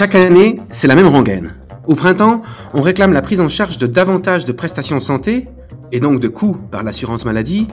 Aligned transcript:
Chaque 0.00 0.14
année, 0.14 0.58
c'est 0.72 0.88
la 0.88 0.94
même 0.94 1.08
rengaine. 1.08 1.56
Au 1.86 1.94
printemps, 1.94 2.40
on 2.72 2.80
réclame 2.80 3.12
la 3.12 3.20
prise 3.20 3.42
en 3.42 3.50
charge 3.50 3.76
de 3.76 3.86
davantage 3.86 4.46
de 4.46 4.52
prestations 4.52 4.98
santé, 4.98 5.46
et 5.92 6.00
donc 6.00 6.20
de 6.20 6.28
coûts 6.28 6.56
par 6.70 6.82
l'assurance 6.82 7.26
maladie, 7.26 7.66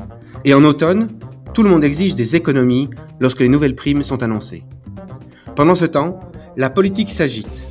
et 0.44 0.54
en 0.54 0.66
automne, 0.66 1.08
tout 1.54 1.64
le 1.64 1.70
monde 1.70 1.86
exige 1.86 2.16
des 2.16 2.36
économies 2.36 2.90
lorsque 3.22 3.40
les 3.40 3.48
nouvelles 3.48 3.76
primes 3.76 4.04
sont 4.04 4.24
annoncées. 4.24 4.66
Pendant 5.56 5.74
ce 5.74 5.86
temps, 5.86 6.20
la 6.58 6.70
politique 6.70 7.12
s'agite. 7.12 7.64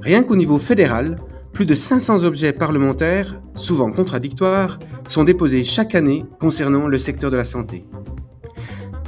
Rien 0.00 0.22
qu'au 0.22 0.36
niveau 0.36 0.60
fédéral, 0.60 1.16
plus 1.52 1.66
de 1.66 1.74
500 1.74 2.22
objets 2.22 2.52
parlementaires, 2.52 3.40
souvent 3.56 3.90
contradictoires, 3.90 4.78
sont 5.08 5.24
déposés 5.24 5.64
chaque 5.64 5.96
année 5.96 6.24
concernant 6.38 6.86
le 6.86 6.98
secteur 6.98 7.32
de 7.32 7.36
la 7.36 7.42
santé. 7.42 7.84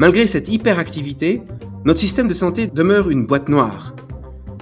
Malgré 0.01 0.27
cette 0.27 0.53
hyperactivité, 0.53 1.43
notre 1.85 2.01
système 2.01 2.27
de 2.27 2.35
santé 2.35 2.67
demeure 2.67 3.09
une 3.09 3.25
boîte 3.25 3.49
noire. 3.49 3.95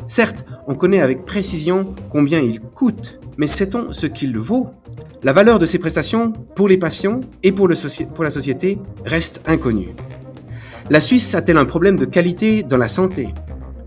Certes, 0.09 0.47
on 0.67 0.75
connaît 0.75 1.01
avec 1.01 1.27
précision 1.27 1.95
combien 2.09 2.41
il 2.41 2.61
coûte, 2.61 3.21
mais 3.37 3.47
sait-on 3.47 3.93
ce 3.93 4.07
qu'il 4.07 4.39
vaut? 4.39 4.71
La 5.23 5.35
valeur 5.35 5.59
de 5.59 5.67
ces 5.67 5.79
prestations 5.79 6.33
pour 6.33 6.67
les 6.67 6.79
patients 6.79 7.21
et 7.43 7.53
pour, 7.53 7.69
pour 8.15 8.25
la 8.25 8.31
société 8.31 8.79
reste 9.05 9.43
inconnue. 9.47 9.95
La 10.89 11.03
Suisse 11.03 11.35
a-t-elle 11.35 11.59
un 11.59 11.67
problème 11.67 11.97
de 11.97 12.07
qualité 12.07 12.63
dans 12.63 12.79
la 12.79 12.89
santé? 12.89 13.35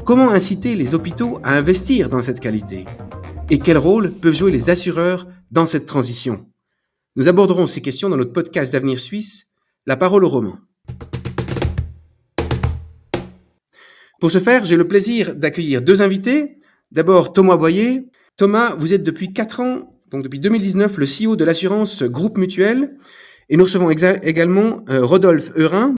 Comment 0.06 0.30
inciter 0.30 0.76
les 0.76 0.94
hôpitaux 0.94 1.40
à 1.44 1.58
investir 1.58 2.08
dans 2.08 2.22
cette 2.22 2.40
qualité? 2.40 2.86
Et 3.50 3.58
quel 3.58 3.80
rôle 3.80 4.12
peuvent 4.12 4.36
jouer 4.36 4.52
les 4.52 4.70
assureurs 4.70 5.28
dans 5.50 5.66
cette 5.66 5.88
transition? 5.88 6.46
Nous 7.16 7.28
aborderons 7.28 7.66
ces 7.66 7.82
questions 7.82 8.10
dans 8.10 8.18
notre 8.18 8.32
podcast 8.32 8.72
d'avenir 8.72 9.00
suisse, 9.00 9.48
La 9.88 9.98
parole 9.98 10.24
au 10.24 10.28
roman. 10.28 10.58
Pour 14.22 14.30
ce 14.30 14.38
faire, 14.38 14.64
j'ai 14.66 14.78
le 14.78 14.88
plaisir 14.88 15.36
d'accueillir 15.36 15.82
deux 15.82 16.04
invités. 16.04 16.60
D'abord, 16.92 17.34
Thomas 17.34 17.58
Boyer. 17.58 18.04
Thomas, 18.38 18.76
vous 18.76 18.94
êtes 18.94 19.02
depuis 19.02 19.34
4 19.34 19.62
ans, 19.62 20.00
donc 20.12 20.24
depuis 20.24 20.40
2019, 20.40 20.96
le 20.98 21.06
CEO 21.08 21.36
de 21.36 21.44
l'assurance 21.44 22.04
Groupe 22.04 22.38
Mutuel. 22.38 22.96
Et 23.50 23.58
nous 23.58 23.64
recevons 23.64 23.90
également 23.90 24.86
euh, 24.90 25.04
Rodolphe 25.04 25.52
Eurin. 25.58 25.96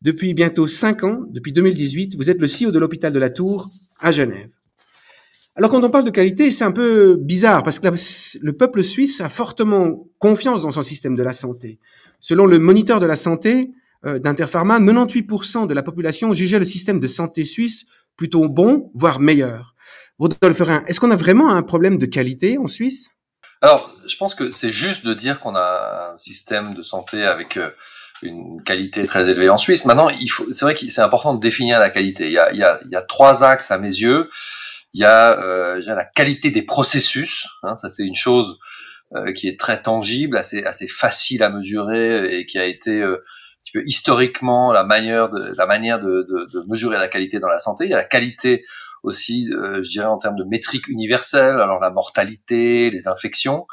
Depuis 0.00 0.32
bientôt 0.32 0.68
5 0.68 1.02
ans, 1.02 1.22
depuis 1.32 1.52
2018, 1.52 2.14
vous 2.14 2.30
êtes 2.30 2.40
le 2.40 2.46
CEO 2.46 2.70
de 2.70 2.78
l'hôpital 2.78 3.12
de 3.12 3.18
la 3.18 3.30
Tour 3.30 3.68
à 3.98 4.12
Genève. 4.12 4.50
Alors 5.56 5.72
quand 5.72 5.82
on 5.82 5.90
parle 5.90 6.04
de 6.04 6.10
qualité, 6.10 6.52
c'est 6.52 6.64
un 6.64 6.70
peu 6.70 7.16
bizarre 7.16 7.64
parce 7.64 7.80
que 7.80 7.88
le 8.42 8.52
peuple 8.52 8.84
suisse 8.84 9.20
a 9.20 9.28
fortement 9.28 10.06
confiance 10.20 10.62
dans 10.62 10.70
son 10.70 10.82
système 10.82 11.16
de 11.16 11.22
la 11.24 11.32
santé. 11.32 11.80
Selon 12.20 12.46
le 12.46 12.60
moniteur 12.60 13.00
de 13.00 13.06
la 13.06 13.16
santé, 13.16 13.72
d'Interpharma, 14.06 14.78
98% 14.80 15.66
de 15.66 15.74
la 15.74 15.82
population 15.82 16.32
jugeait 16.32 16.58
le 16.58 16.64
système 16.64 17.00
de 17.00 17.08
santé 17.08 17.44
suisse 17.44 17.86
plutôt 18.16 18.48
bon, 18.48 18.90
voire 18.94 19.20
meilleur. 19.20 19.74
Rodolphe 20.18 20.60
Rhin, 20.60 20.82
est-ce 20.86 20.98
qu'on 21.00 21.10
a 21.10 21.16
vraiment 21.16 21.50
un 21.50 21.62
problème 21.62 21.98
de 21.98 22.06
qualité 22.06 22.56
en 22.58 22.66
Suisse? 22.66 23.10
Alors, 23.60 23.94
je 24.06 24.16
pense 24.16 24.34
que 24.34 24.50
c'est 24.50 24.72
juste 24.72 25.04
de 25.04 25.14
dire 25.14 25.40
qu'on 25.40 25.54
a 25.54 26.12
un 26.12 26.16
système 26.16 26.74
de 26.74 26.82
santé 26.82 27.24
avec 27.24 27.56
euh, 27.56 27.70
une 28.22 28.62
qualité 28.62 29.04
très 29.06 29.28
élevée 29.28 29.48
en 29.48 29.58
Suisse. 29.58 29.84
Maintenant, 29.84 30.08
c'est 30.52 30.64
vrai 30.64 30.74
que 30.74 30.88
c'est 30.88 31.00
important 31.00 31.34
de 31.34 31.40
définir 31.40 31.78
la 31.78 31.90
qualité. 31.90 32.26
Il 32.26 32.32
y 32.32 32.38
a, 32.38 33.02
trois 33.02 33.44
axes 33.44 33.70
à 33.70 33.78
mes 33.78 33.88
yeux. 33.88 34.30
Il 34.94 35.00
y 35.00 35.04
a, 35.04 35.38
euh, 35.38 35.82
la 35.84 36.04
qualité 36.04 36.50
des 36.50 36.62
processus. 36.62 37.46
Hein, 37.62 37.74
ça, 37.74 37.88
c'est 37.88 38.04
une 38.04 38.14
chose 38.14 38.58
euh, 39.14 39.32
qui 39.32 39.48
est 39.48 39.58
très 39.58 39.82
tangible, 39.82 40.36
assez 40.36 40.88
facile 40.88 41.42
à 41.42 41.50
mesurer 41.50 42.38
et 42.38 42.46
qui 42.46 42.58
a 42.58 42.64
été 42.64 43.04
historiquement 43.74 44.72
la 44.72 44.84
manière 44.84 45.30
de 45.30 45.54
la 45.56 45.66
manière 45.66 46.00
de, 46.00 46.26
de, 46.28 46.48
de, 46.52 46.64
mesurer 46.68 46.98
la 46.98 47.08
qualité 47.08 47.40
dans 47.40 47.48
la 47.48 47.58
santé. 47.58 47.84
Il 47.84 47.90
y 47.90 47.94
a 47.94 47.96
la 47.96 48.04
qualité 48.04 48.64
aussi, 49.02 49.48
euh, 49.52 49.82
je 49.82 49.90
dirais 49.90 50.06
en 50.06 50.18
termes 50.18 50.36
de 50.36 50.44
métrique 50.44 50.88
universelle, 50.88 51.60
alors 51.60 51.80
la 51.80 51.90
mortalité, 51.90 52.90
les 52.90 53.08
infections. 53.08 53.66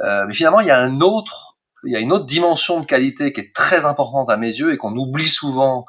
Euh, 0.00 0.26
mais 0.26 0.34
finalement, 0.34 0.60
il 0.60 0.66
y 0.66 0.70
a 0.70 0.78
un 0.78 1.00
autre, 1.00 1.58
il 1.84 1.92
y 1.92 1.96
a 1.96 2.00
une 2.00 2.12
autre 2.12 2.26
dimension 2.26 2.80
de 2.80 2.86
qualité 2.86 3.32
qui 3.32 3.40
est 3.40 3.54
très 3.54 3.86
importante 3.86 4.30
à 4.30 4.36
mes 4.36 4.46
yeux 4.46 4.72
et 4.72 4.76
qu'on 4.76 4.94
oublie 4.94 5.28
souvent 5.28 5.86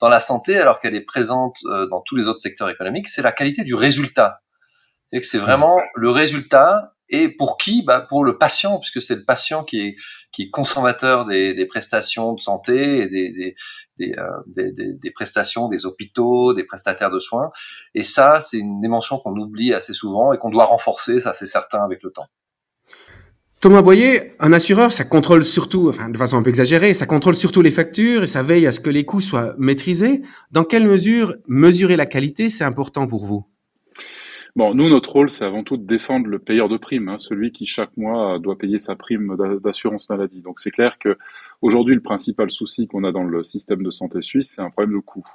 dans 0.00 0.08
la 0.08 0.20
santé, 0.20 0.58
alors 0.58 0.80
qu'elle 0.80 0.94
est 0.94 1.04
présente 1.04 1.56
euh, 1.64 1.86
dans 1.88 2.02
tous 2.02 2.16
les 2.16 2.28
autres 2.28 2.40
secteurs 2.40 2.68
économiques. 2.68 3.08
C'est 3.08 3.22
la 3.22 3.32
qualité 3.32 3.64
du 3.64 3.74
résultat. 3.74 4.42
C'est 5.10 5.20
que 5.20 5.26
c'est 5.26 5.38
vraiment 5.38 5.78
le 5.94 6.10
résultat 6.10 6.95
et 7.08 7.28
pour 7.28 7.56
qui? 7.58 7.82
Bah 7.82 8.00
Pour 8.00 8.24
le 8.24 8.38
patient, 8.38 8.78
puisque 8.78 9.02
c'est 9.02 9.14
le 9.14 9.24
patient 9.24 9.64
qui 9.64 9.80
est, 9.80 9.96
qui 10.32 10.44
est 10.44 10.50
consommateur 10.50 11.26
des, 11.26 11.54
des 11.54 11.66
prestations 11.66 12.34
de 12.34 12.40
santé 12.40 13.02
et 13.02 13.08
des, 13.08 13.32
des, 13.32 13.56
des, 13.98 14.14
euh, 14.18 14.98
des, 15.02 15.10
prestations 15.10 15.68
des 15.68 15.86
hôpitaux, 15.86 16.54
des 16.54 16.64
prestataires 16.64 17.10
de 17.10 17.18
soins. 17.18 17.50
Et 17.94 18.02
ça, 18.02 18.40
c'est 18.40 18.58
une 18.58 18.80
dimension 18.80 19.18
qu'on 19.18 19.36
oublie 19.36 19.72
assez 19.72 19.92
souvent 19.92 20.32
et 20.32 20.38
qu'on 20.38 20.50
doit 20.50 20.64
renforcer, 20.64 21.20
ça 21.20 21.32
c'est 21.34 21.46
certain, 21.46 21.84
avec 21.84 22.02
le 22.02 22.10
temps. 22.10 22.26
Thomas 23.60 23.80
Boyer, 23.80 24.34
un 24.38 24.52
assureur, 24.52 24.92
ça 24.92 25.04
contrôle 25.04 25.42
surtout, 25.42 25.88
enfin 25.88 26.10
de 26.10 26.18
façon 26.18 26.36
un 26.36 26.42
peu 26.42 26.50
exagérée, 26.50 26.92
ça 26.92 27.06
contrôle 27.06 27.34
surtout 27.34 27.62
les 27.62 27.70
factures 27.70 28.24
et 28.24 28.26
ça 28.26 28.42
veille 28.42 28.66
à 28.66 28.72
ce 28.72 28.80
que 28.80 28.90
les 28.90 29.06
coûts 29.06 29.22
soient 29.22 29.54
maîtrisés. 29.56 30.22
Dans 30.50 30.64
quelle 30.64 30.86
mesure 30.86 31.34
mesurer 31.48 31.96
la 31.96 32.04
qualité, 32.04 32.50
c'est 32.50 32.64
important 32.64 33.06
pour 33.06 33.24
vous? 33.24 33.46
Bon, 34.56 34.74
nous, 34.74 34.88
notre 34.88 35.12
rôle, 35.12 35.28
c'est 35.28 35.44
avant 35.44 35.62
tout 35.62 35.76
de 35.76 35.84
défendre 35.84 36.28
le 36.28 36.38
payeur 36.38 36.70
de 36.70 36.78
prime, 36.78 37.10
hein, 37.10 37.18
celui 37.18 37.52
qui 37.52 37.66
chaque 37.66 37.94
mois 37.98 38.38
doit 38.38 38.56
payer 38.56 38.78
sa 38.78 38.96
prime 38.96 39.36
d'assurance 39.62 40.08
maladie. 40.08 40.40
Donc 40.40 40.60
c'est 40.60 40.70
clair 40.70 40.98
que 40.98 41.18
aujourd'hui, 41.60 41.94
le 41.94 42.00
principal 42.00 42.50
souci 42.50 42.88
qu'on 42.88 43.04
a 43.04 43.12
dans 43.12 43.22
le 43.22 43.44
système 43.44 43.82
de 43.82 43.90
santé 43.90 44.22
suisse, 44.22 44.54
c'est 44.56 44.62
un 44.62 44.70
problème 44.70 44.94
de 44.94 45.00
coût. 45.00 45.26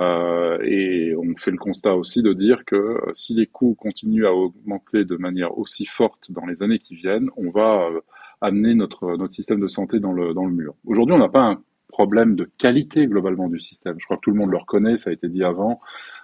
Euh, 0.00 0.58
et 0.64 1.14
on 1.14 1.36
fait 1.36 1.52
le 1.52 1.56
constat 1.56 1.94
aussi 1.94 2.20
de 2.20 2.32
dire 2.32 2.64
que 2.64 2.98
si 3.12 3.32
les 3.32 3.46
coûts 3.46 3.76
continuent 3.76 4.26
à 4.26 4.34
augmenter 4.34 5.04
de 5.04 5.16
manière 5.16 5.56
aussi 5.56 5.86
forte 5.86 6.32
dans 6.32 6.44
les 6.44 6.64
années 6.64 6.80
qui 6.80 6.96
viennent, 6.96 7.30
on 7.36 7.50
va 7.50 7.90
euh, 7.92 8.00
amener 8.40 8.74
notre, 8.74 9.16
notre 9.18 9.32
système 9.32 9.60
de 9.60 9.68
santé 9.68 10.00
dans 10.00 10.12
le, 10.12 10.34
dans 10.34 10.46
le 10.46 10.52
mur. 10.52 10.74
Aujourd'hui, 10.84 11.14
on 11.14 11.20
n'a 11.20 11.28
pas 11.28 11.44
un 11.44 11.62
problème 11.86 12.34
de 12.34 12.50
qualité 12.58 13.06
globalement 13.06 13.48
du 13.48 13.60
système. 13.60 13.94
Je 14.00 14.04
crois 14.04 14.16
que 14.16 14.22
tout 14.22 14.32
le 14.32 14.38
monde 14.38 14.50
le 14.50 14.56
reconnaît, 14.56 14.96
ça 14.96 15.10
a 15.10 15.12
été 15.12 15.28
dit 15.28 15.44
avant 15.44 15.80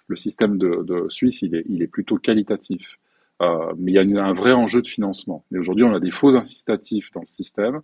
le 0.09 0.17
système 0.17 0.59
de, 0.59 1.07
Suisse, 1.09 1.43
il 1.43 1.55
est, 1.55 1.65
il 1.69 1.83
est, 1.83 1.87
plutôt 1.87 2.17
qualitatif. 2.17 2.99
Euh, 3.41 3.73
mais 3.79 3.93
il 3.93 3.95
y 3.95 4.19
a 4.19 4.25
un 4.25 4.33
vrai 4.33 4.53
enjeu 4.53 4.83
de 4.83 4.89
financement. 4.89 5.45
Et 5.55 5.59
aujourd'hui, 5.59 5.85
on 5.85 5.95
a 5.95 6.01
des 6.01 6.11
faux 6.11 6.37
incitatifs 6.37 7.13
dans 7.13 7.21
le 7.21 7.27
système 7.27 7.83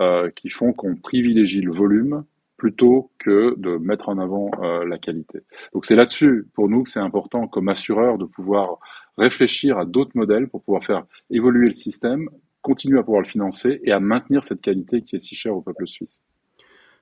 euh, 0.00 0.30
qui 0.30 0.48
font 0.48 0.72
qu'on 0.72 0.96
privilégie 0.96 1.60
le 1.60 1.72
volume 1.72 2.24
plutôt 2.56 3.10
que 3.18 3.54
de 3.58 3.76
mettre 3.76 4.08
en 4.08 4.18
avant 4.18 4.50
euh, 4.62 4.86
la 4.86 4.96
qualité. 4.96 5.40
Donc 5.74 5.84
c'est 5.84 5.96
là-dessus, 5.96 6.46
pour 6.54 6.70
nous, 6.70 6.84
que 6.84 6.88
c'est 6.88 7.00
important 7.00 7.46
comme 7.46 7.68
assureur 7.68 8.16
de 8.16 8.24
pouvoir 8.24 8.78
réfléchir 9.18 9.78
à 9.78 9.84
d'autres 9.84 10.12
modèles 10.14 10.48
pour 10.48 10.62
pouvoir 10.62 10.84
faire 10.84 11.04
évoluer 11.28 11.68
le 11.68 11.74
système, 11.74 12.30
continuer 12.62 12.98
à 12.98 13.02
pouvoir 13.02 13.20
le 13.20 13.28
financer 13.28 13.80
et 13.84 13.92
à 13.92 14.00
maintenir 14.00 14.42
cette 14.42 14.62
qualité 14.62 15.02
qui 15.02 15.16
est 15.16 15.20
si 15.20 15.34
chère 15.34 15.54
au 15.54 15.60
peuple 15.60 15.86
suisse. 15.86 16.22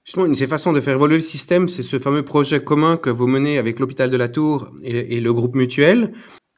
Justement, 0.04 0.26
une 0.26 0.32
de 0.32 0.37
ces 0.37 0.47
façons 0.47 0.75
de 0.75 0.81
faire 0.82 0.94
évoluer 0.94 1.16
le 1.16 1.20
système, 1.20 1.66
c'est 1.66 1.82
ce 1.82 1.98
fameux 1.98 2.22
projet 2.22 2.62
commun 2.62 2.98
que 2.98 3.09
vous 3.09 3.26
menez 3.26 3.56
avec 3.56 3.81
l'hôpital 3.81 4.10
de 4.10 4.16
la 4.19 4.28
Tour 4.28 4.70
et, 4.82 5.19
le 5.19 5.32
groupe 5.32 5.54
mutuel. 5.54 6.12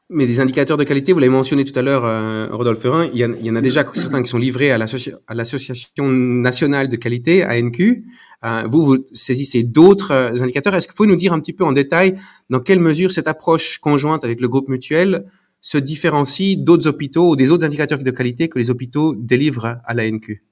Mais 0.09 0.27
des 0.27 0.41
indicateurs 0.41 0.75
de 0.75 0.83
qualité, 0.83 1.13
vous 1.13 1.19
l'avez 1.19 1.31
mentionné 1.31 1.63
tout 1.63 1.77
à 1.79 1.81
l'heure, 1.81 2.03
euh, 2.05 2.47
Rodolphe 2.51 2.79
Ferrin, 2.79 3.09
il 3.13 3.19
y, 3.19 3.49
en, 3.49 3.55
a 3.55 3.61
déjà 3.61 3.85
certains 3.93 4.21
qui 4.21 4.29
sont 4.29 4.37
livrés 4.37 4.71
à 4.71 4.77
l'Association 4.77 6.09
nationale 6.09 6.89
de 6.89 6.97
qualité, 6.97 7.45
ANQ. 7.45 8.05
Euh, 8.43 8.63
vous, 8.69 8.83
vous 8.83 8.97
saisissez 9.13 9.63
d'autres 9.63 10.11
euh, 10.11 10.41
indicateurs. 10.41 10.75
Est-ce 10.75 10.87
que 10.87 10.91
vous 10.91 10.97
pouvez 10.97 11.09
nous 11.09 11.15
dire 11.15 11.31
un 11.31 11.39
petit 11.39 11.53
peu 11.53 11.63
en 11.63 11.71
détail 11.71 12.15
dans 12.49 12.59
quelle 12.59 12.81
mesure 12.81 13.13
cette 13.13 13.29
approche 13.29 13.79
conjointe 13.79 14.25
avec 14.25 14.41
le 14.41 14.49
groupe 14.49 14.67
mutuel 14.67 15.25
se 15.61 15.77
différencie 15.77 16.57
d'autres 16.57 16.87
hôpitaux 16.87 17.31
ou 17.31 17.35
des 17.37 17.51
autres 17.51 17.65
indicateurs 17.65 17.99
de 17.99 18.11
qualité 18.11 18.49
que 18.49 18.59
les 18.59 18.69
hôpitaux 18.69 19.15
délivrent 19.17 19.77
à 19.85 19.93
l'ANQ 19.93 20.43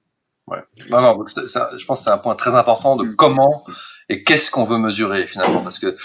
Ouais. 0.47 0.59
Non, 0.91 1.01
non, 1.01 1.15
donc 1.15 1.29
ça, 1.29 1.71
je 1.75 1.85
pense 1.85 1.99
que 1.99 2.03
c'est 2.05 2.11
un 2.11 2.17
point 2.17 2.35
très 2.35 2.55
important 2.55 2.95
de 2.95 3.05
mm. 3.05 3.15
comment 3.15 3.63
et 4.09 4.23
qu'est-ce 4.23 4.51
qu'on 4.51 4.65
veut 4.65 4.77
mesurer 4.77 5.25
finalement 5.25 5.61
parce 5.61 5.79
que 5.79 5.97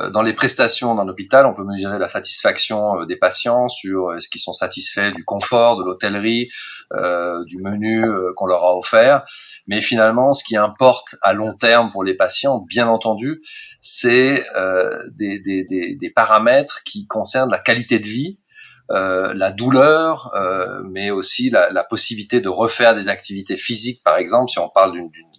euh, 0.00 0.10
dans 0.10 0.22
les 0.22 0.32
prestations 0.32 0.94
d'un 0.94 1.08
hôpital 1.08 1.44
on 1.46 1.54
peut 1.54 1.64
mesurer 1.64 1.98
la 1.98 2.08
satisfaction 2.08 3.00
euh, 3.00 3.06
des 3.06 3.16
patients 3.16 3.68
sur 3.68 4.08
euh, 4.08 4.16
est-ce 4.16 4.28
qu'ils 4.28 4.40
sont 4.40 4.52
satisfaits 4.52 5.12
du 5.12 5.24
confort 5.24 5.76
de 5.76 5.84
l'hôtellerie 5.84 6.48
euh, 6.92 7.44
du 7.46 7.58
menu 7.60 8.04
qu'on 8.36 8.46
leur 8.46 8.64
a 8.64 8.76
offert 8.76 9.24
mais 9.66 9.80
finalement 9.80 10.32
ce 10.32 10.44
qui 10.44 10.56
importe 10.56 11.16
à 11.22 11.32
long 11.32 11.54
terme 11.54 11.90
pour 11.90 12.04
les 12.04 12.14
patients 12.14 12.64
bien 12.68 12.86
entendu 12.86 13.42
c'est 13.80 14.44
des, 15.16 15.38
des, 15.38 15.64
des, 15.64 15.96
des, 15.96 16.10
paramètres 16.10 16.82
qui 16.84 17.06
concernent 17.06 17.50
la 17.50 17.58
qualité 17.58 17.98
de 17.98 18.06
vie 18.06 18.38
euh, 18.90 19.34
la 19.34 19.52
douleur, 19.52 20.34
euh, 20.34 20.82
mais 20.84 21.10
aussi 21.10 21.50
la, 21.50 21.70
la, 21.70 21.84
possibilité 21.84 22.40
de 22.40 22.48
refaire 22.48 22.94
des 22.94 23.08
activités 23.08 23.56
physiques, 23.56 24.02
par 24.02 24.16
exemple, 24.16 24.50
si 24.50 24.58
on 24.58 24.70
parle 24.70 24.92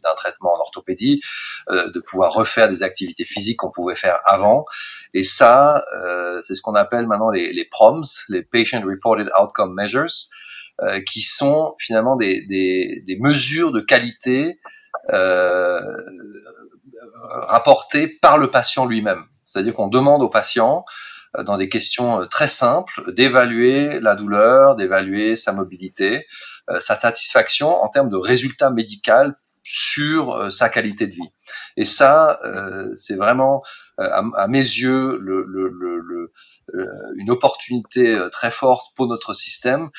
d'un 0.04 0.16
traitement 0.16 0.54
en 0.54 0.60
orthopédie, 0.60 1.22
euh, 1.70 1.92
de 1.92 2.00
pouvoir 2.00 2.32
refaire 2.34 2.70
des 2.70 2.84
activités 2.84 3.26
physiques 3.26 3.58
qu'on 3.58 3.72
pouvait 3.72 3.96
faire 3.96 4.20
avant. 4.26 4.66
Et 5.14 5.24
ça, 5.24 5.84
euh, 5.96 6.40
c'est 6.42 6.56
ce 6.56 6.62
qu'on 6.62 6.76
appelle 6.76 7.08
maintenant 7.08 7.32
les, 7.32 7.52
les 7.52 7.66
PROMS, 7.66 8.04
les 8.30 8.44
Patient 8.44 8.82
Reported 8.82 9.30
Outcome 9.40 9.74
Measures, 9.74 10.30
euh, 10.82 11.02
qui 11.02 11.22
sont 11.22 11.76
finalement 11.80 12.16
des, 12.16 12.46
des, 12.46 13.04
des 13.06 13.18
mesures 13.20 13.72
de 13.72 13.82
qualité 13.82 14.60
rapportées 17.48 18.20
par 18.22 18.38
le 18.38 18.52
patient 18.52 18.86
lui-même. 18.86 19.24
C'est-à-dire 19.44 19.74
qu'on 19.74 19.88
demande 19.88 20.22
au 20.22 20.30
patient 20.30 20.86
dans 21.38 21.58
des 21.58 21.70
questions 21.70 22.26
très 22.28 22.48
simples, 22.48 23.14
d'évaluer 23.14 24.00
la 24.00 24.16
douleur, 24.16 24.76
d'évaluer 24.76 25.36
sa 25.36 25.52
mobilité, 25.52 26.26
sa 26.80 26.96
satisfaction 26.96 27.70
en 27.70 27.90
termes 27.90 28.10
de 28.10 28.18
résultats 28.18 28.72
médicaux 28.72 29.34
sur 29.64 30.52
sa 30.52 30.70
qualité 30.70 31.08
de 31.08 31.14
vie. 31.14 31.32
Et 31.78 31.86
ça, 31.86 32.40
c'est 32.96 33.16
vraiment, 33.16 33.64
à, 33.98 34.48
mes 34.48 34.60
yeux, 34.60 35.20
le, 35.22 35.46
le, 35.48 35.70
le, 35.70 36.34
une 37.18 37.32
opportunité 37.32 38.20
très 38.32 38.52
forte 38.52 38.88
pour 38.96 39.08
notre 39.08 39.34
système 39.34 39.90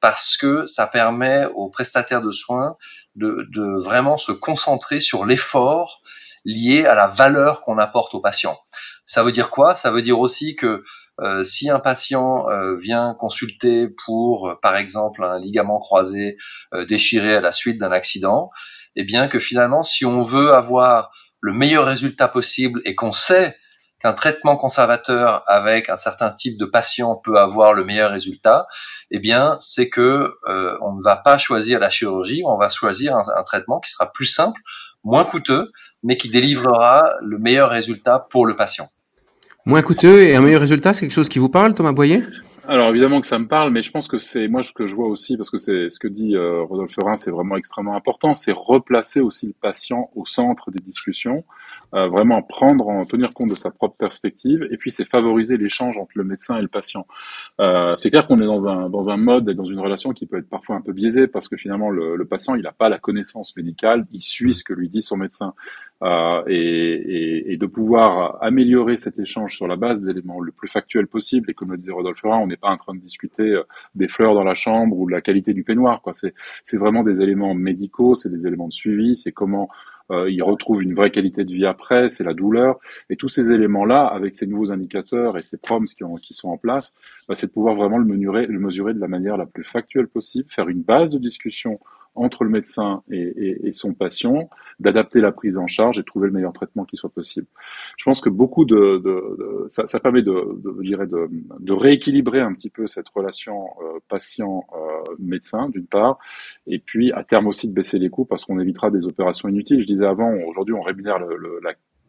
parce 0.00 0.36
que 0.36 0.66
ça 0.66 0.86
permet 0.86 1.46
aux 1.54 1.70
prestataires 1.70 2.22
de 2.22 2.30
soins 2.30 2.76
de, 3.16 3.46
de 3.50 3.82
vraiment 3.82 4.16
se 4.16 4.32
concentrer 4.32 5.00
sur 5.00 5.24
l'effort 5.24 6.02
lié 6.44 6.84
à 6.84 6.94
la 6.94 7.06
valeur 7.06 7.62
qu'on 7.62 7.78
apporte 7.78 8.14
au 8.14 8.20
patient. 8.20 8.56
Ça 9.06 9.22
veut 9.22 9.32
dire 9.32 9.50
quoi? 9.50 9.76
Ça 9.76 9.90
veut 9.90 10.02
dire 10.02 10.18
aussi 10.18 10.56
que 10.56 10.84
euh, 11.20 11.44
si 11.44 11.70
un 11.70 11.78
patient 11.78 12.48
euh, 12.50 12.76
vient 12.76 13.14
consulter 13.18 13.88
pour, 13.88 14.50
euh, 14.50 14.54
par 14.60 14.76
exemple, 14.76 15.24
un 15.24 15.38
ligament 15.38 15.78
croisé 15.78 16.36
déchiré 16.88 17.36
à 17.36 17.40
la 17.40 17.52
suite 17.52 17.78
d'un 17.78 17.92
accident, 17.92 18.50
eh 18.96 19.04
bien 19.04 19.28
que 19.28 19.38
finalement, 19.38 19.82
si 19.82 20.04
on 20.04 20.22
veut 20.22 20.52
avoir 20.52 21.10
le 21.40 21.52
meilleur 21.52 21.86
résultat 21.86 22.28
possible 22.28 22.82
et 22.84 22.94
qu'on 22.94 23.12
sait 23.12 23.56
qu'un 24.00 24.12
traitement 24.12 24.56
conservateur 24.56 25.42
avec 25.46 25.88
un 25.88 25.96
certain 25.96 26.30
type 26.30 26.58
de 26.58 26.66
patient 26.66 27.16
peut 27.16 27.38
avoir 27.38 27.72
le 27.72 27.84
meilleur 27.84 28.10
résultat, 28.10 28.66
eh 29.10 29.18
bien, 29.18 29.56
c'est 29.60 29.88
que 29.88 30.34
on 30.82 30.94
ne 30.94 31.02
va 31.02 31.16
pas 31.16 31.38
choisir 31.38 31.78
la 31.80 31.88
chirurgie, 31.90 32.42
on 32.44 32.58
va 32.58 32.68
choisir 32.68 33.16
un 33.16 33.42
traitement 33.44 33.80
qui 33.80 33.90
sera 33.90 34.10
plus 34.12 34.26
simple, 34.26 34.60
moins 35.04 35.24
coûteux, 35.24 35.72
mais 36.02 36.16
qui 36.16 36.28
délivrera 36.28 37.14
le 37.22 37.38
meilleur 37.38 37.70
résultat 37.70 38.26
pour 38.30 38.44
le 38.44 38.56
patient. 38.56 38.88
Moins 39.66 39.82
coûteux 39.82 40.22
et 40.22 40.36
un 40.36 40.42
meilleur 40.42 40.60
résultat, 40.60 40.92
c'est 40.92 41.00
quelque 41.00 41.14
chose 41.14 41.28
qui 41.28 41.40
vous 41.40 41.48
parle, 41.48 41.74
Thomas 41.74 41.90
Boyer? 41.90 42.22
Alors 42.68 42.90
évidemment 42.90 43.20
que 43.20 43.26
ça 43.26 43.40
me 43.40 43.48
parle, 43.48 43.72
mais 43.72 43.82
je 43.82 43.90
pense 43.90 44.06
que 44.06 44.16
c'est 44.16 44.46
moi 44.46 44.62
ce 44.62 44.72
que 44.72 44.86
je 44.86 44.94
vois 44.94 45.08
aussi, 45.08 45.36
parce 45.36 45.50
que 45.50 45.58
c'est 45.58 45.88
ce 45.88 45.98
que 45.98 46.06
dit 46.06 46.36
euh, 46.36 46.62
Rodolphe 46.62 46.94
Rhin, 47.02 47.16
c'est 47.16 47.32
vraiment 47.32 47.56
extrêmement 47.56 47.96
important, 47.96 48.34
c'est 48.36 48.52
replacer 48.52 49.20
aussi 49.20 49.46
le 49.46 49.54
patient 49.60 50.08
au 50.14 50.24
centre 50.24 50.70
des 50.70 50.78
discussions, 50.78 51.42
euh, 51.94 52.08
vraiment 52.08 52.42
prendre, 52.42 52.88
en 52.88 53.04
tenir 53.04 53.32
compte 53.32 53.50
de 53.50 53.54
sa 53.54 53.70
propre 53.70 53.96
perspective, 53.96 54.66
et 54.70 54.76
puis 54.76 54.90
c'est 54.90 55.04
favoriser 55.04 55.56
l'échange 55.56 55.98
entre 55.98 56.12
le 56.14 56.24
médecin 56.24 56.56
et 56.56 56.62
le 56.62 56.68
patient. 56.68 57.06
Euh, 57.60 57.94
c'est 57.96 58.10
clair 58.10 58.26
qu'on 58.26 58.38
est 58.38 58.46
dans 58.46 58.68
un 58.68 58.88
dans 58.88 59.10
un 59.10 59.16
mode 59.16 59.48
et 59.48 59.54
dans 59.54 59.64
une 59.64 59.80
relation 59.80 60.12
qui 60.12 60.26
peut 60.26 60.38
être 60.38 60.48
parfois 60.48 60.76
un 60.76 60.80
peu 60.80 60.92
biaisée, 60.92 61.26
parce 61.26 61.48
que 61.48 61.56
finalement 61.56 61.90
le, 61.90 62.16
le 62.16 62.24
patient 62.24 62.54
il 62.54 62.62
n'a 62.62 62.72
pas 62.72 62.88
la 62.88 62.98
connaissance 62.98 63.56
médicale, 63.56 64.06
il 64.12 64.22
suit 64.22 64.54
ce 64.54 64.64
que 64.64 64.72
lui 64.72 64.88
dit 64.88 65.02
son 65.02 65.16
médecin. 65.16 65.54
Euh, 66.02 66.42
et, 66.46 66.58
et, 66.58 67.52
et, 67.52 67.56
de 67.56 67.64
pouvoir 67.64 68.36
améliorer 68.42 68.98
cet 68.98 69.18
échange 69.18 69.56
sur 69.56 69.66
la 69.66 69.76
base 69.76 70.02
d'éléments 70.02 70.40
le 70.42 70.52
plus 70.52 70.68
factuels 70.68 71.06
possible. 71.06 71.50
Et 71.50 71.54
comme 71.54 71.70
le 71.70 71.78
disait 71.78 71.90
Rodolphe 71.90 72.20
Rhin, 72.22 72.36
on 72.36 72.46
n'est 72.46 72.58
pas 72.58 72.68
en 72.68 72.76
train 72.76 72.94
de 72.94 73.00
discuter 73.00 73.44
euh, 73.44 73.62
des 73.94 74.06
fleurs 74.06 74.34
dans 74.34 74.44
la 74.44 74.54
chambre 74.54 74.94
ou 74.98 75.06
de 75.06 75.12
la 75.12 75.22
qualité 75.22 75.54
du 75.54 75.64
peignoir. 75.64 76.02
Quoi. 76.02 76.12
C'est, 76.12 76.34
c'est 76.64 76.76
vraiment 76.76 77.02
des 77.02 77.22
éléments 77.22 77.54
médicaux, 77.54 78.14
c'est 78.14 78.28
des 78.28 78.46
éléments 78.46 78.68
de 78.68 78.74
suivi, 78.74 79.16
c'est 79.16 79.32
comment 79.32 79.70
euh, 80.10 80.30
il 80.30 80.42
retrouve 80.42 80.82
une 80.82 80.94
vraie 80.94 81.10
qualité 81.10 81.44
de 81.44 81.52
vie 81.52 81.66
après, 81.66 82.08
c'est 82.08 82.24
la 82.24 82.34
douleur. 82.34 82.78
Et 83.10 83.16
tous 83.16 83.28
ces 83.28 83.52
éléments-là, 83.52 84.06
avec 84.06 84.36
ces 84.36 84.46
nouveaux 84.46 84.72
indicateurs 84.72 85.36
et 85.36 85.42
ces 85.42 85.56
proms 85.56 85.84
qui 85.84 86.34
sont 86.34 86.48
en 86.48 86.56
place, 86.56 86.94
bah, 87.28 87.34
c'est 87.34 87.48
de 87.48 87.52
pouvoir 87.52 87.74
vraiment 87.74 87.98
le 87.98 88.04
mesurer, 88.04 88.46
le 88.46 88.58
mesurer 88.58 88.94
de 88.94 89.00
la 89.00 89.08
manière 89.08 89.36
la 89.36 89.46
plus 89.46 89.64
factuelle 89.64 90.08
possible, 90.08 90.48
faire 90.50 90.68
une 90.68 90.82
base 90.82 91.12
de 91.12 91.18
discussion 91.18 91.80
entre 92.16 92.44
le 92.44 92.50
médecin 92.50 93.02
et, 93.10 93.72
son 93.72 93.94
patient, 93.94 94.48
d'adapter 94.80 95.20
la 95.20 95.32
prise 95.32 95.56
en 95.56 95.66
charge 95.66 95.98
et 95.98 96.04
trouver 96.04 96.26
le 96.28 96.32
meilleur 96.32 96.52
traitement 96.52 96.84
qui 96.84 96.96
soit 96.96 97.10
possible. 97.10 97.46
Je 97.96 98.04
pense 98.04 98.20
que 98.20 98.28
beaucoup 98.28 98.64
de, 98.64 99.66
ça, 99.68 100.00
permet 100.00 100.22
de, 100.22 100.32
de, 100.62 101.28
de, 101.60 101.72
rééquilibrer 101.72 102.40
un 102.40 102.52
petit 102.52 102.70
peu 102.70 102.86
cette 102.86 103.08
relation 103.08 103.66
euh, 103.82 103.98
patient-médecin 104.08 105.68
d'une 105.68 105.86
part, 105.86 106.18
et 106.66 106.78
puis 106.78 107.12
à 107.12 107.24
terme 107.24 107.46
aussi 107.46 107.68
de 107.68 107.74
baisser 107.74 107.98
les 107.98 108.08
coûts 108.08 108.24
parce 108.24 108.44
qu'on 108.44 108.58
évitera 108.58 108.90
des 108.90 109.06
opérations 109.06 109.48
inutiles. 109.48 109.80
Je 109.80 109.86
disais 109.86 110.06
avant, 110.06 110.32
aujourd'hui 110.46 110.74
on 110.74 110.82
rémunère 110.82 111.18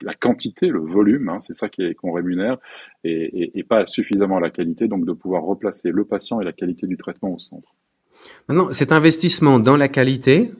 la, 0.01 0.13
quantité, 0.13 0.67
le 0.67 0.79
volume, 0.79 1.29
hein, 1.29 1.39
c'est 1.39 1.53
ça 1.53 1.69
qu'on 1.69 2.11
rémunère, 2.11 2.57
et, 3.03 3.63
pas 3.67 3.85
suffisamment 3.87 4.39
la 4.39 4.49
qualité, 4.49 4.87
donc 4.87 5.05
de 5.05 5.13
pouvoir 5.13 5.43
replacer 5.43 5.91
le 5.91 6.05
patient 6.05 6.39
et 6.39 6.45
la 6.45 6.53
qualité 6.53 6.87
du 6.87 6.97
traitement 6.97 7.33
au 7.33 7.39
centre. 7.39 7.73
Maintenant, 8.47 8.71
cet 8.71 8.91
investissement 8.91 9.59
dans 9.59 9.77
la 9.77 9.87
qualité 9.87 10.51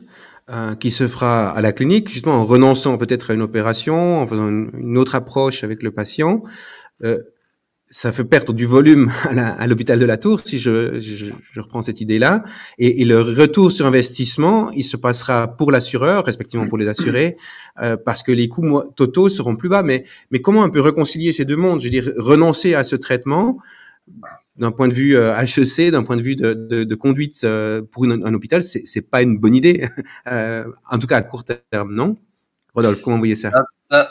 euh, 0.50 0.74
qui 0.74 0.90
se 0.90 1.08
fera 1.08 1.50
à 1.50 1.60
la 1.60 1.72
clinique, 1.72 2.10
justement 2.10 2.36
en 2.36 2.46
renonçant 2.46 2.96
peut-être 2.98 3.30
à 3.30 3.34
une 3.34 3.42
opération, 3.42 4.20
en 4.20 4.26
faisant 4.26 4.48
une, 4.48 4.98
autre 4.98 5.14
approche 5.14 5.64
avec 5.64 5.82
le 5.82 5.90
patient, 5.90 6.42
euh, 7.04 7.18
ça 7.90 8.12
fait 8.12 8.24
perdre 8.24 8.52
du 8.52 8.66
volume 8.66 9.10
à 9.24 9.66
l'hôpital 9.66 9.98
de 9.98 10.04
la 10.04 10.16
Tour, 10.16 10.40
si 10.40 10.58
je, 10.58 11.00
je, 11.00 11.26
je 11.52 11.60
reprends 11.60 11.82
cette 11.82 12.00
idée-là. 12.00 12.44
Et, 12.78 13.02
et, 13.02 13.04
le 13.04 13.20
retour 13.20 13.72
sur 13.72 13.86
investissement, 13.86 14.70
il 14.72 14.84
se 14.84 14.96
passera 14.96 15.48
pour 15.48 15.70
l'assureur, 15.70 16.24
respectivement 16.24 16.66
pour 16.66 16.78
les 16.78 16.88
assurés, 16.88 17.36
euh, 17.82 17.96
parce 17.96 18.22
que 18.22 18.32
les 18.32 18.48
coûts 18.48 18.82
totaux 18.96 19.28
seront 19.28 19.56
plus 19.56 19.68
bas. 19.68 19.82
Mais, 19.82 20.04
mais 20.30 20.40
comment 20.40 20.62
on 20.62 20.70
peut 20.70 20.80
réconcilier 20.80 21.32
ces 21.32 21.44
deux 21.44 21.56
mondes? 21.56 21.80
Je 21.80 21.86
veux 21.86 21.90
dire, 21.90 22.12
renoncer 22.16 22.74
à 22.74 22.84
ce 22.84 22.96
traitement 22.96 23.58
d'un 24.58 24.72
point 24.72 24.88
de 24.88 24.94
vue 24.94 25.16
HEC, 25.16 25.78
euh, 25.78 25.90
d'un 25.90 26.02
point 26.02 26.16
de 26.16 26.22
vue 26.22 26.36
de, 26.36 26.52
de, 26.52 26.84
de 26.84 26.94
conduite 26.94 27.40
euh, 27.44 27.82
pour 27.82 28.04
un 28.04 28.34
hôpital, 28.34 28.62
c'est, 28.62 29.10
pas 29.10 29.22
une 29.22 29.38
bonne 29.38 29.54
idée. 29.54 29.88
euh, 30.26 30.64
en 30.90 30.98
tout 30.98 31.06
cas, 31.06 31.16
à 31.16 31.22
court 31.22 31.44
terme, 31.44 31.94
non 31.94 32.16
Rodolphe, 32.74 33.02
comment 33.02 33.16
vous 33.16 33.22
voyez 33.22 33.36
ça? 33.36 33.50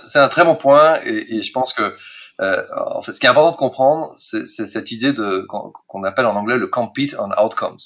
C'est 0.06 0.20
un 0.20 0.28
très 0.28 0.44
bon 0.44 0.56
point 0.56 1.00
et, 1.06 1.36
et 1.36 1.44
je 1.44 1.52
pense 1.52 1.74
que 1.74 1.94
euh, 2.40 2.64
en 2.76 3.02
fait, 3.02 3.14
ce 3.14 3.20
qui 3.20 3.26
est 3.26 3.30
important 3.30 3.52
de 3.52 3.58
comprendre, 3.58 4.12
c'est, 4.16 4.46
c'est 4.46 4.68
cette 4.68 4.92
idée 4.92 5.14
de 5.14 5.46
qu'on, 5.48 6.04
appelle 6.04 6.26
en 6.26 6.36
anglais 6.36 6.58
le 6.58 6.68
compete 6.68 7.16
on 7.20 7.30
outcomes. 7.44 7.78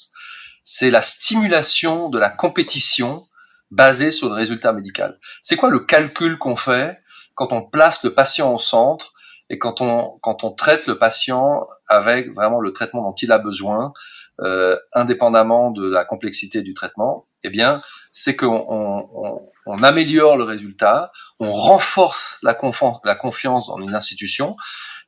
C'est 0.64 0.90
la 0.90 1.02
stimulation 1.02 2.08
de 2.10 2.18
la 2.18 2.30
compétition 2.30 3.26
basée 3.70 4.10
sur 4.10 4.28
le 4.28 4.34
résultat 4.34 4.72
médical. 4.72 5.18
C'est 5.42 5.56
quoi 5.56 5.70
le 5.70 5.80
calcul 5.80 6.38
qu'on 6.38 6.56
fait 6.56 6.98
quand 7.34 7.52
on 7.52 7.62
place 7.62 8.04
le 8.04 8.12
patient 8.12 8.54
au 8.54 8.58
centre 8.58 9.11
et 9.52 9.58
quand 9.58 9.80
on 9.82 10.18
quand 10.22 10.42
on 10.42 10.50
traite 10.50 10.88
le 10.88 10.98
patient 10.98 11.68
avec 11.86 12.34
vraiment 12.34 12.58
le 12.58 12.72
traitement 12.72 13.02
dont 13.02 13.14
il 13.14 13.30
a 13.30 13.38
besoin, 13.38 13.92
euh, 14.40 14.76
indépendamment 14.94 15.70
de 15.70 15.88
la 15.88 16.04
complexité 16.04 16.62
du 16.62 16.72
traitement, 16.72 17.26
eh 17.44 17.50
bien, 17.50 17.82
c'est 18.12 18.34
qu'on 18.34 18.64
on, 18.68 19.42
on, 19.66 19.82
améliore 19.82 20.38
le 20.38 20.44
résultat, 20.44 21.12
on 21.38 21.52
renforce 21.52 22.38
la, 22.42 22.58
la 23.04 23.14
confiance 23.14 23.66
dans 23.66 23.78
une 23.78 23.94
institution, 23.94 24.56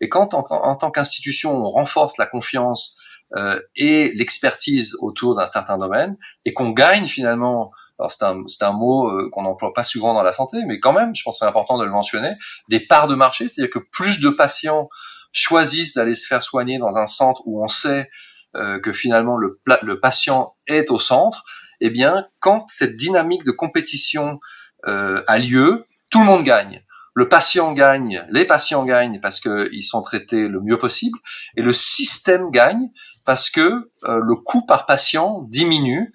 et 0.00 0.10
quand 0.10 0.34
en, 0.34 0.44
en 0.50 0.76
tant 0.76 0.90
qu'institution 0.90 1.56
on 1.56 1.70
renforce 1.70 2.18
la 2.18 2.26
confiance 2.26 2.98
euh, 3.36 3.58
et 3.76 4.12
l'expertise 4.14 4.94
autour 5.00 5.36
d'un 5.36 5.46
certain 5.46 5.78
domaine, 5.78 6.18
et 6.44 6.52
qu'on 6.52 6.70
gagne 6.70 7.06
finalement 7.06 7.72
alors 7.98 8.12
c'est 8.12 8.24
un, 8.24 8.42
c'est 8.48 8.64
un 8.64 8.72
mot 8.72 9.08
euh, 9.08 9.28
qu'on 9.30 9.42
n'emploie 9.42 9.72
pas 9.72 9.82
souvent 9.82 10.14
dans 10.14 10.22
la 10.22 10.32
santé, 10.32 10.58
mais 10.66 10.80
quand 10.80 10.92
même, 10.92 11.14
je 11.14 11.22
pense 11.22 11.36
que 11.36 11.38
c'est 11.44 11.48
important 11.48 11.78
de 11.78 11.84
le 11.84 11.90
mentionner, 11.90 12.34
des 12.68 12.80
parts 12.80 13.08
de 13.08 13.14
marché, 13.14 13.48
c'est-à-dire 13.48 13.72
que 13.72 13.84
plus 13.92 14.20
de 14.20 14.30
patients 14.30 14.88
choisissent 15.32 15.94
d'aller 15.94 16.14
se 16.14 16.26
faire 16.26 16.42
soigner 16.42 16.78
dans 16.78 16.96
un 16.96 17.06
centre 17.06 17.42
où 17.46 17.62
on 17.62 17.68
sait 17.68 18.08
euh, 18.56 18.80
que 18.80 18.92
finalement 18.92 19.36
le, 19.36 19.60
le 19.82 20.00
patient 20.00 20.56
est 20.66 20.90
au 20.90 20.98
centre, 20.98 21.44
eh 21.80 21.90
bien, 21.90 22.26
quand 22.40 22.64
cette 22.68 22.96
dynamique 22.96 23.44
de 23.44 23.50
compétition 23.50 24.38
euh, 24.86 25.22
a 25.26 25.38
lieu, 25.38 25.86
tout 26.10 26.20
le 26.20 26.26
monde 26.26 26.44
gagne. 26.44 26.82
Le 27.14 27.28
patient 27.28 27.72
gagne, 27.72 28.26
les 28.30 28.44
patients 28.44 28.84
gagnent 28.84 29.20
parce 29.20 29.40
qu'ils 29.40 29.84
sont 29.84 30.02
traités 30.02 30.48
le 30.48 30.60
mieux 30.60 30.78
possible, 30.78 31.16
et 31.56 31.62
le 31.62 31.72
système 31.72 32.50
gagne 32.50 32.88
parce 33.24 33.50
que 33.50 33.88
le 34.02 34.34
coût 34.34 34.66
par 34.66 34.84
patient 34.84 35.42
diminue 35.48 36.12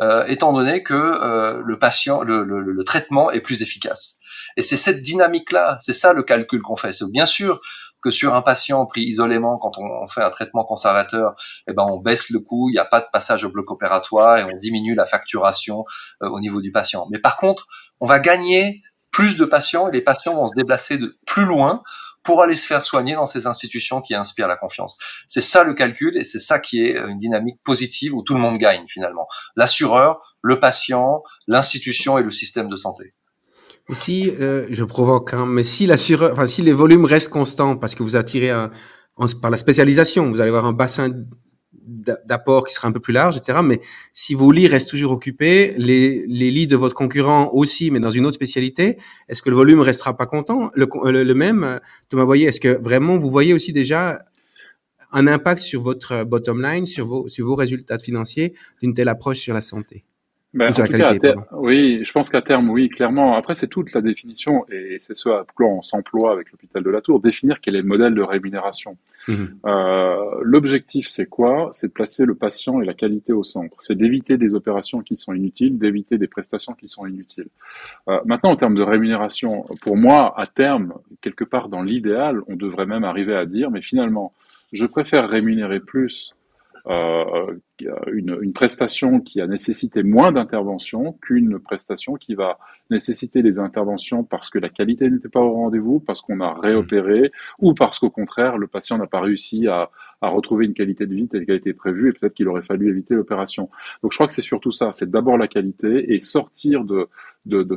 euh, 0.00 0.24
étant 0.26 0.52
donné 0.52 0.82
que 0.82 0.94
euh, 0.94 1.62
le 1.64 1.78
patient, 1.78 2.22
le, 2.22 2.44
le, 2.44 2.60
le, 2.60 2.84
traitement 2.84 3.30
est 3.30 3.40
plus 3.40 3.62
efficace. 3.62 4.20
Et 4.56 4.62
c'est 4.62 4.76
cette 4.76 5.02
dynamique-là, 5.02 5.76
c'est 5.80 5.92
ça 5.92 6.12
le 6.12 6.22
calcul 6.22 6.60
qu'on 6.62 6.76
fait. 6.76 6.92
C'est 6.92 7.10
bien 7.12 7.26
sûr 7.26 7.60
que 8.02 8.10
sur 8.10 8.34
un 8.34 8.42
patient 8.42 8.84
pris 8.84 9.02
isolément, 9.02 9.58
quand 9.58 9.78
on, 9.78 10.06
fait 10.08 10.22
un 10.22 10.30
traitement 10.30 10.64
conservateur, 10.64 11.34
eh 11.68 11.72
ben 11.72 11.86
on 11.88 11.98
baisse 11.98 12.30
le 12.30 12.40
coût, 12.40 12.68
il 12.68 12.72
n'y 12.72 12.78
a 12.78 12.84
pas 12.84 13.00
de 13.00 13.06
passage 13.12 13.44
au 13.44 13.50
bloc 13.50 13.70
opératoire 13.70 14.38
et 14.38 14.44
on 14.44 14.56
diminue 14.56 14.94
la 14.94 15.06
facturation 15.06 15.84
euh, 16.22 16.28
au 16.28 16.40
niveau 16.40 16.60
du 16.60 16.72
patient. 16.72 17.06
Mais 17.10 17.18
par 17.18 17.36
contre, 17.36 17.66
on 18.00 18.06
va 18.06 18.18
gagner 18.18 18.82
plus 19.12 19.36
de 19.36 19.44
patients 19.44 19.88
et 19.88 19.92
les 19.92 20.02
patients 20.02 20.34
vont 20.34 20.48
se 20.48 20.54
déplacer 20.54 20.98
de 20.98 21.16
plus 21.26 21.44
loin 21.44 21.82
pour 22.22 22.42
aller 22.42 22.54
se 22.54 22.66
faire 22.66 22.84
soigner 22.84 23.14
dans 23.14 23.26
ces 23.26 23.46
institutions 23.46 24.00
qui 24.00 24.14
inspirent 24.14 24.48
la 24.48 24.56
confiance. 24.56 24.98
C'est 25.26 25.40
ça 25.40 25.64
le 25.64 25.74
calcul 25.74 26.16
et 26.16 26.24
c'est 26.24 26.38
ça 26.38 26.58
qui 26.58 26.82
est 26.82 26.96
une 26.96 27.18
dynamique 27.18 27.60
positive 27.64 28.14
où 28.14 28.22
tout 28.22 28.34
le 28.34 28.40
monde 28.40 28.58
gagne 28.58 28.86
finalement. 28.86 29.26
L'assureur, 29.56 30.20
le 30.40 30.58
patient, 30.60 31.22
l'institution 31.46 32.18
et 32.18 32.22
le 32.22 32.30
système 32.30 32.68
de 32.68 32.76
santé. 32.76 33.14
Si 33.90 34.30
euh, 34.40 34.66
je 34.70 34.84
provoque, 34.84 35.34
hein, 35.34 35.44
mais 35.46 35.64
si 35.64 35.86
l'assureur, 35.86 36.32
enfin 36.32 36.46
si 36.46 36.62
les 36.62 36.72
volumes 36.72 37.04
restent 37.04 37.30
constants 37.30 37.76
parce 37.76 37.94
que 37.94 38.02
vous 38.02 38.16
attirez 38.16 38.50
un, 38.50 38.70
par 39.40 39.50
la 39.50 39.56
spécialisation, 39.56 40.30
vous 40.30 40.40
allez 40.40 40.48
avoir 40.48 40.66
un 40.66 40.72
bassin 40.72 41.10
d'apport 41.84 42.66
qui 42.66 42.74
sera 42.74 42.88
un 42.88 42.92
peu 42.92 43.00
plus 43.00 43.12
large, 43.12 43.36
etc. 43.36 43.58
Mais 43.62 43.80
si 44.12 44.34
vos 44.34 44.52
lits 44.52 44.66
restent 44.66 44.90
toujours 44.90 45.12
occupés, 45.12 45.74
les, 45.76 46.24
les 46.26 46.50
lits 46.50 46.66
de 46.66 46.76
votre 46.76 46.94
concurrent 46.94 47.50
aussi, 47.52 47.90
mais 47.90 48.00
dans 48.00 48.10
une 48.10 48.26
autre 48.26 48.34
spécialité, 48.34 48.98
est-ce 49.28 49.42
que 49.42 49.50
le 49.50 49.56
volume 49.56 49.80
restera 49.80 50.16
pas 50.16 50.26
content, 50.26 50.70
le, 50.74 50.86
le, 51.10 51.34
même 51.34 51.80
Thomas 52.08 52.24
Boyer, 52.24 52.46
est-ce 52.46 52.60
que 52.60 52.80
vraiment 52.80 53.16
vous 53.16 53.30
voyez 53.30 53.52
aussi 53.52 53.72
déjà 53.72 54.24
un 55.10 55.26
impact 55.26 55.60
sur 55.62 55.82
votre 55.82 56.24
bottom 56.24 56.62
line, 56.62 56.86
sur 56.86 57.06
vos, 57.06 57.28
sur 57.28 57.46
vos 57.46 57.54
résultats 57.54 57.98
financiers 57.98 58.54
d'une 58.80 58.94
telle 58.94 59.08
approche 59.08 59.38
sur 59.38 59.54
la 59.54 59.60
santé? 59.60 60.04
Ben, 60.54 60.68
oui, 61.52 62.04
je 62.04 62.12
pense 62.12 62.28
qu'à 62.28 62.42
terme, 62.42 62.68
oui, 62.68 62.90
clairement. 62.90 63.36
Après, 63.36 63.54
c'est 63.54 63.68
toute 63.68 63.92
la 63.94 64.02
définition, 64.02 64.66
et 64.70 64.96
c'est 64.98 65.14
ce 65.14 65.30
à 65.30 65.46
quoi 65.54 65.66
on 65.66 65.80
s'emploie 65.80 66.32
avec 66.32 66.52
l'hôpital 66.52 66.82
de 66.82 66.90
la 66.90 67.00
Tour, 67.00 67.20
définir 67.20 67.60
quel 67.60 67.74
est 67.74 67.80
le 67.80 67.88
modèle 67.88 68.14
de 68.14 68.20
rémunération. 68.20 68.98
Mhm. 69.28 69.56
Euh, 69.64 70.40
L'objectif, 70.42 71.08
c'est 71.08 71.24
quoi? 71.24 71.70
C'est 71.72 71.86
de 71.86 71.92
placer 71.92 72.26
le 72.26 72.34
patient 72.34 72.82
et 72.82 72.84
la 72.84 72.92
qualité 72.92 73.32
au 73.32 73.44
centre. 73.44 73.76
C'est 73.78 73.94
d'éviter 73.94 74.36
des 74.36 74.52
opérations 74.52 75.00
qui 75.00 75.16
sont 75.16 75.32
inutiles, 75.32 75.78
d'éviter 75.78 76.18
des 76.18 76.28
prestations 76.28 76.74
qui 76.74 76.86
sont 76.86 77.06
inutiles. 77.06 77.48
Euh, 78.08 78.20
maintenant, 78.26 78.50
en 78.50 78.56
termes 78.56 78.74
de 78.74 78.82
rémunération, 78.82 79.64
pour 79.80 79.96
moi, 79.96 80.38
à 80.38 80.46
terme, 80.46 80.92
quelque 81.22 81.44
part 81.44 81.70
dans 81.70 81.82
l'idéal, 81.82 82.42
on 82.46 82.56
devrait 82.56 82.86
même 82.86 83.04
arriver 83.04 83.34
à 83.34 83.46
dire, 83.46 83.70
mais 83.70 83.80
finalement, 83.80 84.34
je 84.72 84.84
préfère 84.84 85.30
rémunérer 85.30 85.80
plus 85.80 86.34
euh, 86.88 87.58
une, 88.12 88.52
prestation 88.52 89.20
qui 89.20 89.40
a 89.40 89.46
nécessité 89.46 90.02
moins 90.02 90.32
d'intervention 90.32 91.12
qu'une 91.22 91.58
prestation 91.58 92.14
qui 92.14 92.34
va 92.34 92.58
nécessiter 92.90 93.42
des 93.42 93.58
interventions 93.58 94.22
parce 94.22 94.50
que 94.50 94.58
la 94.58 94.68
qualité 94.68 95.10
n'était 95.10 95.28
pas 95.28 95.40
au 95.40 95.52
rendez-vous, 95.52 96.00
parce 96.00 96.20
qu'on 96.20 96.40
a 96.40 96.52
réopéré, 96.52 97.32
ou 97.58 97.74
parce 97.74 97.98
qu'au 97.98 98.10
contraire, 98.10 98.58
le 98.58 98.66
patient 98.66 98.98
n'a 98.98 99.06
pas 99.06 99.20
réussi 99.20 99.66
à, 99.66 99.90
retrouver 100.20 100.66
une 100.66 100.74
qualité 100.74 101.04
de 101.04 101.14
vie 101.16 101.26
telle 101.26 101.44
qu'elle 101.46 101.56
était 101.56 101.72
prévue, 101.72 102.10
et 102.10 102.12
peut-être 102.12 102.34
qu'il 102.34 102.46
aurait 102.46 102.62
fallu 102.62 102.88
éviter 102.88 103.14
l'opération. 103.14 103.68
Donc 104.04 104.12
je 104.12 104.16
crois 104.16 104.28
que 104.28 104.32
c'est 104.32 104.40
surtout 104.40 104.70
ça, 104.70 104.92
c'est 104.92 105.10
d'abord 105.10 105.36
la 105.36 105.48
qualité 105.48 106.14
et 106.14 106.20
sortir 106.20 106.84
de, 106.84 107.08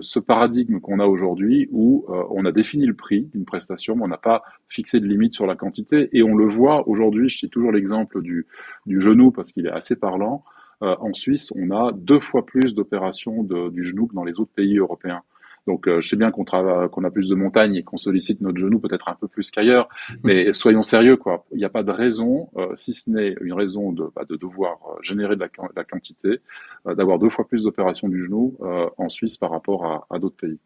ce 0.01 0.19
paradigme 0.19 0.79
qu'on 0.79 0.99
a 0.99 1.07
aujourd'hui 1.07 1.67
où 1.71 2.05
euh, 2.09 2.21
on 2.29 2.45
a 2.45 2.51
défini 2.51 2.85
le 2.85 2.93
prix 2.93 3.23
d'une 3.33 3.45
prestation, 3.45 3.95
mais 3.95 4.03
on 4.03 4.07
n'a 4.07 4.17
pas 4.17 4.43
fixé 4.69 4.99
de 4.99 5.07
limite 5.07 5.33
sur 5.33 5.47
la 5.47 5.55
quantité, 5.55 6.09
et 6.13 6.21
on 6.21 6.35
le 6.35 6.45
voit 6.45 6.87
aujourd'hui, 6.87 7.29
je 7.29 7.37
cite 7.37 7.51
toujours 7.51 7.71
l'exemple 7.71 8.21
du 8.21 8.45
genou 8.85 9.31
parce 9.31 9.51
qu'il 9.51 9.65
est 9.65 9.71
assez 9.71 9.94
parlant, 9.95 10.43
euh, 10.81 10.95
en 10.99 11.13
Suisse, 11.13 11.53
on 11.55 11.71
a 11.71 11.91
deux 11.93 12.19
fois 12.19 12.45
plus 12.45 12.75
d'opérations 12.75 13.43
du 13.43 13.83
genou 13.83 14.07
que 14.07 14.15
dans 14.15 14.23
les 14.23 14.39
autres 14.39 14.51
pays 14.53 14.77
européens. 14.77 15.21
Donc, 15.67 15.87
euh, 15.87 15.99
je 15.99 16.07
sais 16.07 16.15
bien 16.15 16.29
qu'on 16.29 16.43
a 16.45 17.11
plus 17.11 17.27
de 17.27 17.33
montagnes 17.33 17.75
et 17.75 17.83
qu'on 17.83 17.97
sollicite 17.97 18.39
notre 18.41 18.59
genou 18.59 18.79
peut-être 18.79 19.09
un 19.09 19.15
peu 19.15 19.27
plus 19.27 19.49
qu'ailleurs, 19.49 19.89
mais 20.23 20.53
soyons 20.53 20.83
sérieux, 20.83 21.17
quoi. 21.17 21.43
Il 21.51 21.57
n'y 21.57 21.65
a 21.65 21.69
pas 21.69 21.81
de 21.81 21.91
raison, 21.91 22.49
euh, 22.57 22.75
si 22.75 22.93
ce 22.93 23.09
n'est 23.09 23.35
une 23.41 23.53
raison 23.53 23.91
de, 23.91 24.11
bah, 24.15 24.25
de 24.29 24.35
devoir 24.35 24.77
générer 25.01 25.35
de 25.35 25.41
la, 25.75 25.83
quantité, 25.83 26.39
d'avoir 26.85 27.17
deux 27.17 27.29
fois 27.29 27.47
plus 27.47 27.63
d'opérations 27.63 28.09
du 28.09 28.23
genou 28.23 28.57
en 28.97 29.09
Suisse 29.09 29.37
par 29.37 29.49
rapport 29.49 29.85
à, 29.85 30.05
à 30.11 30.19
d'autres 30.19 30.37
pays. 30.37 30.59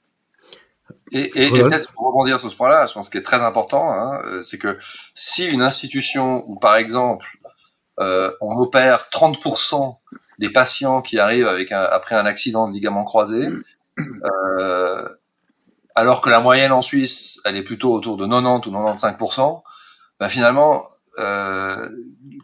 Et, 1.12 1.46
et, 1.46 1.50
peut-être 1.50 1.94
pour 1.94 2.08
rebondir 2.08 2.40
sur 2.40 2.50
ce 2.50 2.56
point-là, 2.58 2.86
je 2.88 2.94
pense 2.94 3.06
ce 3.06 3.12
qui 3.12 3.20
est 3.20 3.24
très 3.24 3.44
important, 3.44 3.92
hein, 3.92 4.42
c'est 4.42 4.58
que 4.58 4.78
si 5.14 5.48
une 5.48 5.62
institution 5.62 6.44
ou 6.50 6.56
par 6.56 6.76
exemple 6.76 7.26
euh, 8.00 8.32
on 8.42 8.58
opère 8.58 9.10
30% 9.12 9.98
des 10.40 10.50
patients 10.50 11.02
qui 11.02 11.20
arrivent 11.20 11.48
avec 11.48 11.72
après 11.72 12.16
un 12.16 12.26
accident 12.26 12.68
de 12.68 12.74
ligament 12.74 13.04
croisé, 13.04 13.50
euh, 14.00 15.10
alors 15.96 16.22
que 16.22 16.30
la 16.30 16.40
moyenne 16.40 16.72
en 16.72 16.82
Suisse, 16.82 17.42
elle 17.46 17.58
est 17.58 17.64
plutôt 17.64 17.94
autour 17.94 18.16
de 18.16 18.26
90 18.26 18.68
ou 18.68 18.72
95%. 18.72 19.64
Ben 20.20 20.30
finalement, 20.30 20.86
euh, 21.20 21.90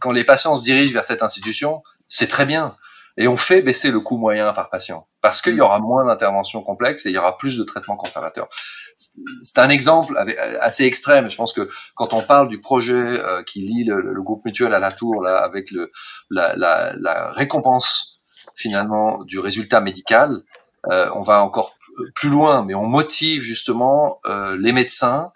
quand 0.02 0.12
les 0.12 0.24
patients 0.24 0.58
se 0.58 0.64
dirigent 0.64 0.94
vers 0.94 1.06
cette 1.06 1.24
institution, 1.24 1.84
c'est 2.08 2.28
très 2.28 2.46
bien. 2.46 2.76
Et 3.17 3.27
on 3.27 3.38
fait 3.38 3.62
baisser 3.62 3.91
le 3.91 4.00
coût 4.00 4.17
moyen 4.17 4.51
par 4.53 4.69
patient. 4.69 5.03
Parce 5.22 5.41
qu'il 5.41 5.55
y 5.55 5.62
aura 5.62 5.79
moins 5.79 6.05
d'interventions 6.05 6.62
complexes 6.62 7.05
et 7.05 7.10
il 7.10 7.15
y 7.15 7.17
aura 7.17 7.38
plus 7.38 7.57
de 7.57 7.63
traitements 7.63 7.95
conservateurs. 7.95 8.50
C'est 8.95 9.60
un 9.60 9.69
exemple 9.69 10.17
assez 10.60 10.86
extrême. 10.86 11.29
Je 11.29 11.36
pense 11.36 11.53
que 11.53 11.69
quand 11.95 12.13
on 12.13 12.22
parle 12.22 12.48
du 12.48 12.60
projet 12.60 12.93
euh, 12.93 13.43
qui 13.43 13.62
lie 13.62 13.84
le, 13.84 14.22
groupe 14.22 14.43
mutuel 14.45 14.74
à 14.74 14.79
la 14.79 14.91
tour 14.91 15.22
là, 15.22 15.38
avec 15.38 15.72
le, 15.72 15.91
la, 16.29 16.55
la, 16.55 16.93
la 17.00 17.31
récompense 17.31 18.22
finalement 18.55 19.24
du 19.24 19.39
résultat 19.39 19.81
médical, 19.81 20.43
euh, 20.91 21.10
on 21.15 21.22
va 21.22 21.43
encore 21.43 21.75
plus 22.13 22.29
loin, 22.29 22.63
mais 22.63 22.75
on 22.75 22.86
motive 22.86 23.41
justement 23.41 24.19
euh, 24.25 24.57
les 24.60 24.72
médecins 24.72 25.31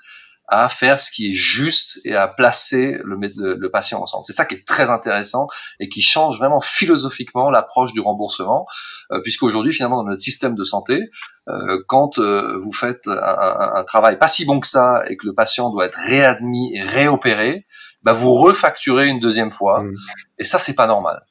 à 0.50 0.68
faire 0.68 1.00
ce 1.00 1.12
qui 1.12 1.32
est 1.32 1.36
juste 1.36 2.00
et 2.06 2.16
à 2.16 2.28
placer 2.28 3.00
le, 3.04 3.18
le, 3.56 3.72
patient 3.72 4.02
au 4.02 4.08
centre. 4.08 4.26
C'est 4.26 4.34
ça 4.34 4.46
qui 4.46 4.56
est 4.56 4.68
très 4.68 4.90
intéressant 4.90 5.48
et 5.80 5.90
qui 5.90 6.02
change 6.02 6.38
vraiment 6.40 6.60
philosophiquement 6.60 7.52
l'approche 7.52 7.94
du 7.94 8.00
remboursement, 8.00 8.66
euh, 9.12 9.22
puisqu'aujourd'hui, 9.22 9.74
finalement, 9.74 9.98
dans 9.98 10.10
notre 10.10 10.22
système 10.22 10.56
de 10.56 10.64
santé, 10.64 11.02
euh, 11.48 11.78
quand 11.88 12.18
euh, 12.18 12.60
vous 12.64 12.72
faites 12.72 13.08
un, 13.08 13.72
un, 13.76 13.84
travail 13.84 14.18
pas 14.18 14.28
si 14.28 14.46
bon 14.46 14.60
que 14.60 14.68
ça 14.68 15.04
et 15.08 15.18
que 15.18 15.28
le 15.28 15.34
patient 15.34 15.70
doit 15.70 15.86
être 15.86 15.98
réadmis 15.98 16.76
et 16.76 16.82
réopéré, 16.82 17.66
bah 18.02 18.14
vous 18.14 18.34
refacturez 18.34 19.08
une 19.08 19.20
deuxième 19.20 19.52
fois. 19.52 19.84
Mmh. 19.84 19.94
Et 20.40 20.44
ça, 20.46 20.58
c'est 20.58 20.76
pas 20.76 20.88
normal. 20.88 21.22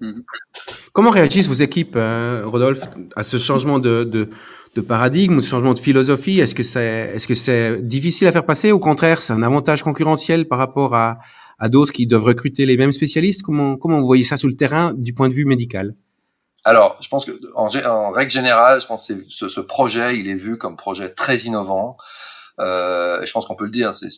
Mmh. 0.00 0.20
Comment 0.92 1.10
réagissent 1.10 1.48
vos 1.48 1.54
équipes, 1.54 1.96
hein, 1.96 2.42
Rodolphe, 2.44 2.84
à 3.16 3.24
ce 3.24 3.38
changement 3.38 3.80
de, 3.80 4.04
de 4.04 4.30
de 4.78 4.86
paradigme 4.86 5.36
de 5.36 5.40
changement 5.42 5.74
de 5.74 5.78
philosophie 5.80 6.38
Est-ce 6.38 6.54
que 6.54 6.62
c'est 6.62 7.10
est-ce 7.14 7.26
que 7.26 7.34
c'est 7.34 7.82
difficile 7.82 8.28
à 8.28 8.32
faire 8.32 8.46
passer 8.46 8.70
Au 8.70 8.78
contraire, 8.78 9.20
c'est 9.20 9.32
un 9.32 9.42
avantage 9.42 9.82
concurrentiel 9.82 10.46
par 10.46 10.58
rapport 10.58 10.94
à, 10.94 11.18
à 11.58 11.68
d'autres 11.68 11.92
qui 11.92 12.06
doivent 12.06 12.24
recruter 12.24 12.64
les 12.64 12.76
mêmes 12.76 12.92
spécialistes? 12.92 13.42
Comment 13.42 13.76
comment 13.76 13.98
vous 14.00 14.06
voyez 14.06 14.24
ça 14.24 14.36
sur 14.36 14.48
le 14.48 14.54
terrain 14.54 14.94
du 14.94 15.12
point 15.14 15.28
de 15.28 15.34
vue 15.34 15.44
médical? 15.44 15.94
Alors, 16.64 16.96
je 17.00 17.08
pense 17.08 17.24
que 17.24 17.32
en, 17.54 17.68
en, 17.86 18.10
règle 18.10 18.30
générale, 18.30 18.80
je 18.80 18.86
pense 18.86 19.08
que 19.08 19.14
ce, 19.28 19.48
ce, 19.48 19.60
projet, 19.60 20.18
il 20.18 20.28
est 20.28 20.34
vu 20.34 20.58
comme 20.58 20.76
projet 20.76 21.12
très 21.14 21.38
innovant. 21.38 21.96
Euh, 22.60 23.24
je 23.24 23.32
pense 23.32 23.46
qu'on 23.46 23.54
peut 23.54 23.64
le 23.64 23.70
dire, 23.70 23.94
c'est, 23.94 24.10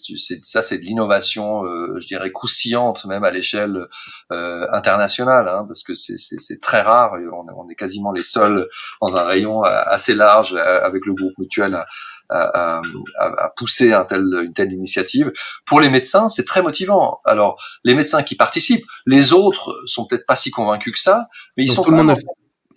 ça 0.43 0.63
c'est 0.63 0.79
de 0.79 0.83
l'innovation, 0.83 1.65
euh, 1.65 1.99
je 2.01 2.07
dirais 2.07 2.33
croustillante 2.33 3.05
même 3.05 3.25
à 3.25 3.31
l'échelle 3.31 3.87
euh, 4.33 4.67
internationale, 4.73 5.49
hein, 5.49 5.65
parce 5.67 5.83
que 5.83 5.95
c'est, 5.95 6.61
très 6.61 6.81
rare. 6.81 7.13
On, 7.33 7.47
on, 7.55 7.69
est 7.69 7.75
quasiment 7.75 8.13
les 8.13 8.23
seuls 8.23 8.69
dans 9.01 9.17
un 9.17 9.25
rayon 9.25 9.63
assez 9.63 10.15
large 10.15 10.55
avec 10.55 11.05
le 11.07 11.15
groupe 11.15 11.37
mutuel 11.39 11.75
à, 11.75 11.87
à, 12.29 12.83
à, 13.19 13.51
pousser 13.57 13.93
un 13.93 14.05
tel, 14.05 14.23
une 14.45 14.53
telle 14.55 14.73
initiative. 14.73 15.33
Pour 15.67 15.81
les 15.81 15.91
médecins, 15.91 16.29
c'est 16.29 16.45
très 16.45 16.63
motivant. 16.63 17.21
Alors, 17.25 17.63
les 17.85 17.95
médecins 17.95 18.23
qui 18.23 18.37
participent, 18.37 18.85
les 19.07 19.33
autres 19.33 19.75
sont 19.87 20.07
peut-être 20.07 20.27
pas 20.27 20.37
si 20.37 20.51
convaincus 20.51 20.95
que 20.95 21.01
ça, 21.01 21.27
mais 21.57 21.65
ils 21.65 21.73
sont 21.73 21.83
tout 21.83 21.91
le 21.91 22.03
monde 22.03 22.17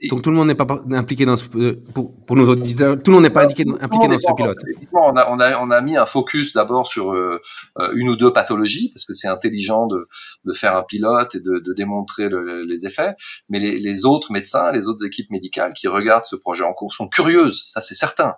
donc 0.09 0.21
tout 0.21 0.29
le 0.29 0.35
monde 0.35 0.47
n'est 0.47 0.55
pas 0.55 0.67
impliqué 0.91 1.25
dans 1.25 1.35
ce, 1.35 1.45
euh, 1.55 1.81
pour, 1.93 2.13
pour, 2.25 2.35
nos 2.35 2.49
auditeurs, 2.49 3.01
tout 3.01 3.11
le 3.11 3.15
monde 3.15 3.23
n'est 3.23 3.29
pas 3.29 3.43
impliqué, 3.43 3.63
impliqué 3.79 4.07
dans 4.07 4.17
ce 4.17 4.33
pilote. 4.35 4.57
On 4.93 5.15
a, 5.15 5.29
on, 5.29 5.39
a, 5.39 5.59
on 5.59 5.71
a 5.71 5.81
mis 5.81 5.97
un 5.97 6.05
focus 6.05 6.53
d'abord 6.53 6.87
sur 6.87 7.13
euh, 7.13 7.41
euh, 7.79 7.91
une 7.95 8.09
ou 8.09 8.15
deux 8.15 8.33
pathologies 8.33 8.91
parce 8.93 9.05
que 9.05 9.13
c'est 9.13 9.27
intelligent 9.27 9.87
de, 9.87 10.07
de 10.45 10.53
faire 10.53 10.75
un 10.75 10.83
pilote 10.83 11.35
et 11.35 11.39
de, 11.39 11.59
de 11.59 11.73
démontrer 11.73 12.29
le, 12.29 12.63
les 12.63 12.85
effets. 12.85 13.15
Mais 13.49 13.59
les, 13.59 13.79
les, 13.79 14.05
autres 14.05 14.31
médecins, 14.31 14.71
les 14.71 14.87
autres 14.87 15.05
équipes 15.05 15.31
médicales 15.31 15.73
qui 15.73 15.87
regardent 15.87 16.25
ce 16.25 16.35
projet 16.35 16.63
en 16.63 16.73
cours 16.73 16.93
sont 16.93 17.07
curieuses, 17.07 17.63
ça 17.67 17.81
c'est 17.81 17.95
certain. 17.95 18.35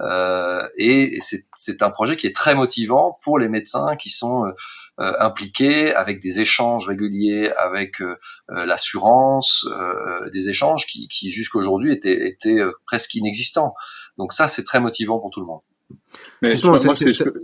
Euh, 0.00 0.66
et 0.76 1.18
c'est 1.20 1.82
un 1.82 1.90
projet 1.90 2.16
qui 2.16 2.26
est 2.26 2.34
très 2.34 2.54
motivant 2.54 3.18
pour 3.22 3.38
les 3.38 3.48
médecins 3.48 3.96
qui 3.96 4.10
sont 4.10 4.46
euh, 4.46 4.52
impliqués 4.98 5.94
avec 5.94 6.20
des 6.20 6.40
échanges 6.40 6.86
réguliers 6.86 7.52
avec 7.56 8.00
euh, 8.00 8.16
euh, 8.50 8.66
l'assurance, 8.66 9.66
des 10.32 10.48
échanges 10.48 10.86
qui, 10.86 11.08
qui 11.08 11.30
jusqu'aujourd'hui 11.30 11.92
étaient, 11.92 12.28
étaient 12.28 12.60
presque 12.86 13.14
inexistants. 13.14 13.74
Donc 14.16 14.32
ça, 14.32 14.48
c'est 14.48 14.64
très 14.64 14.80
motivant 14.80 15.18
pour 15.20 15.30
tout 15.30 15.40
le 15.40 15.46
monde. 15.46 15.60
Mais 16.42 16.56
je, 16.56 16.66
moi, 16.66 16.76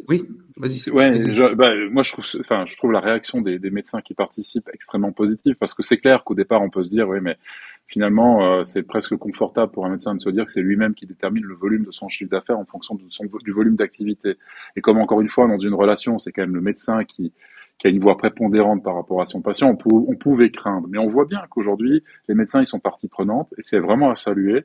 oui, 0.09 0.29
vas-y. 0.59 0.91
Ouais, 0.91 1.55
bah, 1.55 1.71
moi 1.91 2.03
je 2.03 2.13
trouve, 2.13 2.25
enfin, 2.41 2.65
je 2.67 2.77
trouve 2.77 2.93
la 2.93 3.01
réaction 3.01 3.41
des, 3.41 3.59
des, 3.59 3.71
médecins 3.71 4.01
qui 4.01 4.15
participent 4.15 4.69
extrêmement 4.73 5.13
positive 5.13 5.55
parce 5.59 5.75
que 5.75 5.83
c'est 5.83 5.97
clair 5.97 6.25
qu'au 6.25 6.35
départ 6.35 6.63
on 6.63 6.71
peut 6.71 6.83
se 6.83 6.91
dire, 6.91 7.09
oui, 7.09 7.19
mais 7.21 7.37
finalement 7.87 8.63
c'est 8.65 8.83
presque 8.83 9.17
confortable 9.17 9.73
pour 9.73 9.87
un 9.87 9.91
médecin 9.91 10.15
de 10.15 10.21
se 10.21 10.31
dire 10.31 10.47
que 10.47 10.53
c'est 10.53 10.61
lui-même 10.61 10.95
qui 10.95 11.07
détermine 11.07 11.45
le 11.45 11.55
volume 11.55 11.85
de 11.85 11.91
son 11.91 12.09
chiffre 12.09 12.31
d'affaires 12.31 12.59
en 12.59 12.65
fonction 12.65 12.95
de 12.95 13.03
son, 13.09 13.25
du 13.43 13.53
volume 13.53 13.77
d'activité. 13.77 14.37
Et 14.77 14.81
comme 14.81 14.99
encore 14.99 15.21
une 15.21 15.29
fois 15.29 15.49
dans 15.49 15.59
une 15.59 15.75
relation, 15.75 16.19
c'est 16.19 16.33
quand 16.33 16.43
même 16.43 16.55
le 16.55 16.63
médecin 16.63 17.05
qui 17.05 17.33
qui 17.79 17.87
a 17.89 17.91
une 17.91 18.01
voix 18.01 18.17
prépondérante 18.17 18.83
par 18.83 18.95
rapport 18.95 19.21
à 19.21 19.25
son 19.25 19.41
patient, 19.41 19.77
on, 19.85 20.05
on 20.09 20.15
pouvait 20.15 20.51
craindre. 20.51 20.87
Mais 20.89 20.99
on 20.99 21.09
voit 21.09 21.25
bien 21.25 21.43
qu'aujourd'hui, 21.51 22.05
les 22.29 22.35
médecins, 22.35 22.61
ils 22.61 22.67
sont 22.67 22.79
partie 22.79 23.09
prenante 23.09 23.53
et 23.59 23.63
c'est 23.63 23.79
vraiment 23.79 24.11
à 24.11 24.15
saluer. 24.15 24.65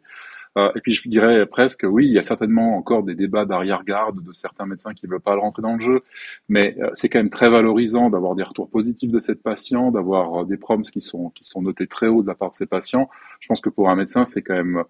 Euh, 0.60 0.72
et 0.76 0.82
puis 0.82 0.94
je 0.94 1.08
dirais 1.08 1.46
presque, 1.46 1.86
oui, 1.88 2.06
il 2.08 2.14
y 2.14 2.20
a 2.20 2.24
certainement 2.24 2.76
encore 2.78 3.04
des 3.04 3.16
débats 3.16 3.46
d'arrière-garde 3.46 4.24
de 4.24 4.34
certains 4.34 4.66
médecins 4.66 4.94
qui 4.94 5.06
ne 5.06 5.12
veulent 5.12 5.22
pas 5.22 5.36
rentrer 5.36 5.62
dans 5.62 5.76
le 5.76 5.82
jeu, 5.82 6.02
mais 6.50 6.76
euh, 6.80 6.90
c'est 6.94 7.10
quand 7.10 7.20
même 7.20 7.30
très 7.30 7.50
valorisant 7.50 8.10
d'avoir 8.10 8.36
des 8.36 8.44
retours 8.44 8.70
positifs 8.70 9.12
de 9.12 9.20
cette 9.20 9.42
patient, 9.42 9.92
d'avoir 9.92 10.42
euh, 10.42 10.46
des 10.46 10.58
proms 10.58 10.82
qui 10.82 11.02
sont 11.02 11.32
notés 11.62 11.88
très 11.88 12.08
haut 12.08 12.22
de 12.22 12.28
la 12.28 12.36
part 12.36 12.50
de 12.50 12.56
ces 12.56 12.66
patients. 12.66 13.10
Je 13.40 13.48
pense 13.48 13.62
que 13.62 13.70
pour 13.70 13.90
un 13.90 13.96
médecin, 13.96 14.26
c'est 14.26 14.42
quand 14.42 14.56
même 14.56 14.84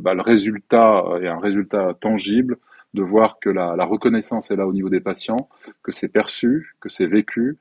bah, 0.00 0.14
le 0.14 0.22
résultat 0.22 1.04
et 1.20 1.28
un 1.28 1.38
résultat 1.38 1.94
tangible 2.00 2.58
de 2.94 3.02
voir 3.02 3.38
que 3.40 3.50
la, 3.50 3.84
reconnaissance 3.84 4.50
est 4.50 4.56
là 4.56 4.66
au 4.66 4.72
niveau 4.72 4.88
des 4.88 5.00
patients, 5.00 5.48
que 5.82 5.92
c'est 5.92 6.08
perçu, 6.08 6.74
que 6.80 6.88
c'est 6.88 7.06
vécu, 7.06 7.58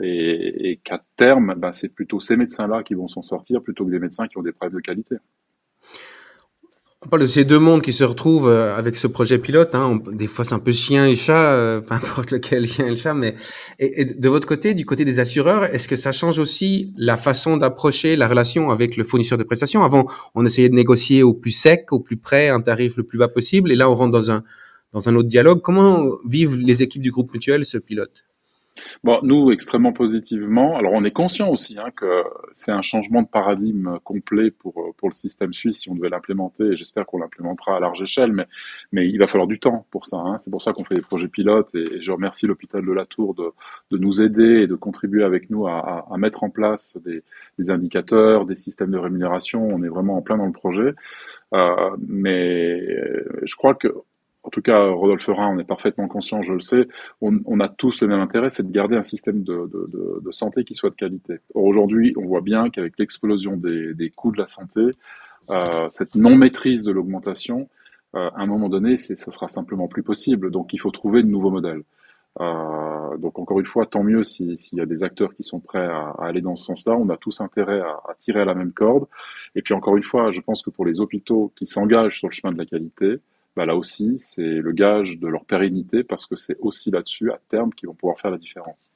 et, 0.00 0.80
qu'à 0.84 1.02
terme, 1.16 1.54
ben, 1.56 1.72
c'est 1.72 1.88
plutôt 1.88 2.20
ces 2.20 2.36
médecins-là 2.36 2.82
qui 2.82 2.94
vont 2.94 3.08
s'en 3.08 3.22
sortir 3.22 3.62
plutôt 3.62 3.86
que 3.86 3.90
des 3.90 3.98
médecins 3.98 4.28
qui 4.28 4.38
ont 4.38 4.42
des 4.42 4.52
preuves 4.52 4.72
de 4.72 4.80
qualité. 4.80 5.16
On 7.04 7.08
parle 7.08 7.22
de 7.22 7.26
ces 7.26 7.44
deux 7.44 7.58
mondes 7.58 7.82
qui 7.82 7.92
se 7.92 8.04
retrouvent 8.04 8.48
euh, 8.48 8.76
avec 8.76 8.96
ce 8.96 9.06
projet 9.06 9.38
pilote. 9.38 9.74
Hein. 9.74 9.98
des 10.12 10.28
fois, 10.28 10.44
c'est 10.44 10.54
un 10.54 10.60
peu 10.60 10.72
chien 10.72 11.06
et 11.06 11.16
chat, 11.16 11.52
euh, 11.52 11.80
peu 11.86 11.94
importe 11.94 12.30
lequel 12.30 12.66
chien 12.66 12.86
et 12.86 12.90
le 12.90 12.96
chat. 12.96 13.14
Mais 13.14 13.34
et, 13.78 14.04
de 14.04 14.28
votre 14.28 14.46
côté, 14.46 14.74
du 14.74 14.84
côté 14.84 15.04
des 15.04 15.18
assureurs, 15.18 15.64
est-ce 15.64 15.88
que 15.88 15.96
ça 15.96 16.12
change 16.12 16.38
aussi 16.38 16.92
la 16.96 17.16
façon 17.16 17.56
d'approcher 17.56 18.14
la 18.16 18.28
relation 18.28 18.70
avec 18.70 18.96
le 18.96 19.04
fournisseur 19.04 19.36
de 19.36 19.42
prestations? 19.42 19.82
Avant, 19.82 20.06
on 20.34 20.46
essayait 20.46 20.68
de 20.68 20.74
négocier 20.74 21.22
au 21.22 21.34
plus 21.34 21.50
sec, 21.50 21.92
au 21.92 21.98
plus 21.98 22.16
près, 22.16 22.48
un 22.48 22.60
tarif 22.60 22.96
le 22.96 23.02
plus 23.02 23.18
bas 23.18 23.28
possible, 23.28 23.72
et 23.72 23.76
là, 23.76 23.90
on 23.90 23.94
rentre 23.94 24.12
dans 24.12 24.30
un 24.30 24.44
dans 24.92 25.08
un 25.08 25.16
autre 25.16 25.28
dialogue. 25.28 25.62
Comment 25.62 26.06
vivent 26.28 26.58
les 26.58 26.82
équipes 26.82 27.02
du 27.02 27.10
groupe 27.10 27.32
mutuel 27.32 27.64
ce 27.64 27.78
pilote? 27.78 28.24
Bon, 29.04 29.20
nous, 29.22 29.50
extrêmement 29.50 29.92
positivement. 29.92 30.76
Alors, 30.76 30.92
on 30.94 31.04
est 31.04 31.12
conscient 31.12 31.50
aussi 31.50 31.78
hein, 31.78 31.90
que 31.94 32.24
c'est 32.54 32.72
un 32.72 32.82
changement 32.82 33.22
de 33.22 33.28
paradigme 33.28 33.98
complet 34.04 34.50
pour, 34.50 34.94
pour 34.96 35.08
le 35.08 35.14
système 35.14 35.52
suisse 35.52 35.80
si 35.80 35.90
on 35.90 35.94
devait 35.94 36.08
l'implémenter, 36.08 36.76
j'espère 36.76 37.06
qu'on 37.06 37.18
l'implémentera 37.18 37.76
à 37.76 37.80
large 37.80 38.00
échelle, 38.02 38.32
mais, 38.32 38.46
mais 38.92 39.08
il 39.08 39.18
va 39.18 39.26
falloir 39.26 39.48
du 39.48 39.58
temps 39.58 39.86
pour 39.90 40.06
ça. 40.06 40.18
Hein. 40.18 40.38
C'est 40.38 40.50
pour 40.50 40.62
ça 40.62 40.72
qu'on 40.72 40.84
fait 40.84 40.94
des 40.94 41.02
projets 41.02 41.28
pilotes, 41.28 41.74
et, 41.74 42.00
je 42.00 42.12
remercie 42.12 42.46
l'hôpital 42.46 42.84
de 42.84 42.92
la 42.92 43.06
Tour 43.06 43.34
de, 43.34 43.52
de 43.90 43.98
nous 43.98 44.22
aider 44.22 44.62
et 44.62 44.66
de 44.66 44.74
contribuer 44.74 45.24
avec 45.24 45.50
nous 45.50 45.66
à, 45.66 46.06
à, 46.10 46.16
mettre 46.18 46.44
en 46.44 46.50
place 46.50 46.96
des, 47.04 47.22
des, 47.58 47.70
indicateurs, 47.70 48.46
des 48.46 48.56
systèmes 48.56 48.90
de 48.90 48.98
rémunération. 48.98 49.66
On 49.66 49.82
est 49.82 49.88
vraiment 49.88 50.16
en 50.16 50.22
plein 50.22 50.36
dans 50.36 50.46
le 50.46 50.52
projet. 50.52 50.94
Euh, 51.54 51.96
mais 52.06 52.80
je 53.42 53.54
crois 53.56 53.74
que 53.74 53.88
en 54.44 54.50
tout 54.50 54.62
cas, 54.62 54.88
Rodolphe 54.88 55.26
Rhin, 55.26 55.54
on 55.54 55.58
est 55.58 55.64
parfaitement 55.64 56.08
conscient, 56.08 56.42
je 56.42 56.52
le 56.52 56.60
sais, 56.60 56.88
on, 57.20 57.60
a 57.60 57.68
tous 57.68 58.02
le 58.02 58.08
même 58.08 58.20
intérêt, 58.20 58.50
c'est 58.50 58.66
de 58.66 58.72
garder 58.72 58.96
un 58.96 59.04
système 59.04 59.44
de, 59.44 59.70
santé 60.30 60.64
qui 60.64 60.74
soit 60.74 60.90
de 60.90 60.96
qualité. 60.96 61.38
Or, 61.54 61.64
aujourd'hui, 61.64 62.12
on 62.16 62.26
voit 62.26 62.40
bien 62.40 62.68
qu'avec 62.70 62.98
l'explosion 62.98 63.56
des, 63.56 64.10
coûts 64.14 64.32
de 64.32 64.38
la 64.38 64.46
santé, 64.46 64.80
euh, 65.50 65.88
cette 65.90 66.14
non-maîtrise 66.16 66.82
de 66.82 66.92
l'augmentation, 66.92 67.68
euh, 68.16 68.30
à 68.34 68.42
un 68.42 68.46
moment 68.46 68.68
donné, 68.68 68.96
ce 68.96 69.14
sera 69.14 69.48
simplement 69.48 69.86
plus 69.86 70.02
possible. 70.02 70.50
Donc, 70.50 70.72
il 70.72 70.78
faut 70.78 70.90
trouver 70.90 71.22
de 71.22 71.28
nouveaux 71.28 71.50
modèles. 71.50 71.82
Euh, 72.40 73.16
donc, 73.18 73.38
encore 73.38 73.60
une 73.60 73.66
fois, 73.66 73.86
tant 73.86 74.02
mieux 74.02 74.24
s'il 74.24 74.56
y 74.72 74.80
a 74.80 74.86
des 74.86 75.04
acteurs 75.04 75.34
qui 75.34 75.42
sont 75.44 75.60
prêts 75.60 75.86
à, 75.86 76.14
aller 76.18 76.40
dans 76.40 76.56
ce 76.56 76.64
sens-là. 76.64 76.96
On 76.96 77.08
a 77.10 77.16
tous 77.16 77.40
intérêt 77.40 77.80
à, 77.80 78.00
à, 78.08 78.14
tirer 78.18 78.40
à 78.40 78.44
la 78.44 78.54
même 78.54 78.72
corde. 78.72 79.06
Et 79.54 79.62
puis, 79.62 79.72
encore 79.72 79.96
une 79.96 80.02
fois, 80.02 80.32
je 80.32 80.40
pense 80.40 80.62
que 80.62 80.70
pour 80.70 80.84
les 80.84 81.00
hôpitaux 81.00 81.52
qui 81.56 81.66
s'engagent 81.66 82.18
sur 82.18 82.28
le 82.28 82.32
chemin 82.32 82.52
de 82.52 82.58
la 82.58 82.66
qualité, 82.66 83.20
bah 83.56 83.66
là 83.66 83.76
aussi, 83.76 84.14
c'est 84.18 84.42
le 84.42 84.72
gage 84.72 85.18
de 85.18 85.28
leur 85.28 85.44
pérennité 85.44 86.04
parce 86.04 86.26
que 86.26 86.36
c'est 86.36 86.56
aussi 86.60 86.90
là-dessus, 86.90 87.30
à 87.30 87.38
terme, 87.50 87.72
qu'ils 87.74 87.88
vont 87.88 87.94
pouvoir 87.94 88.18
faire 88.18 88.30
la 88.30 88.38
différence. 88.38 88.90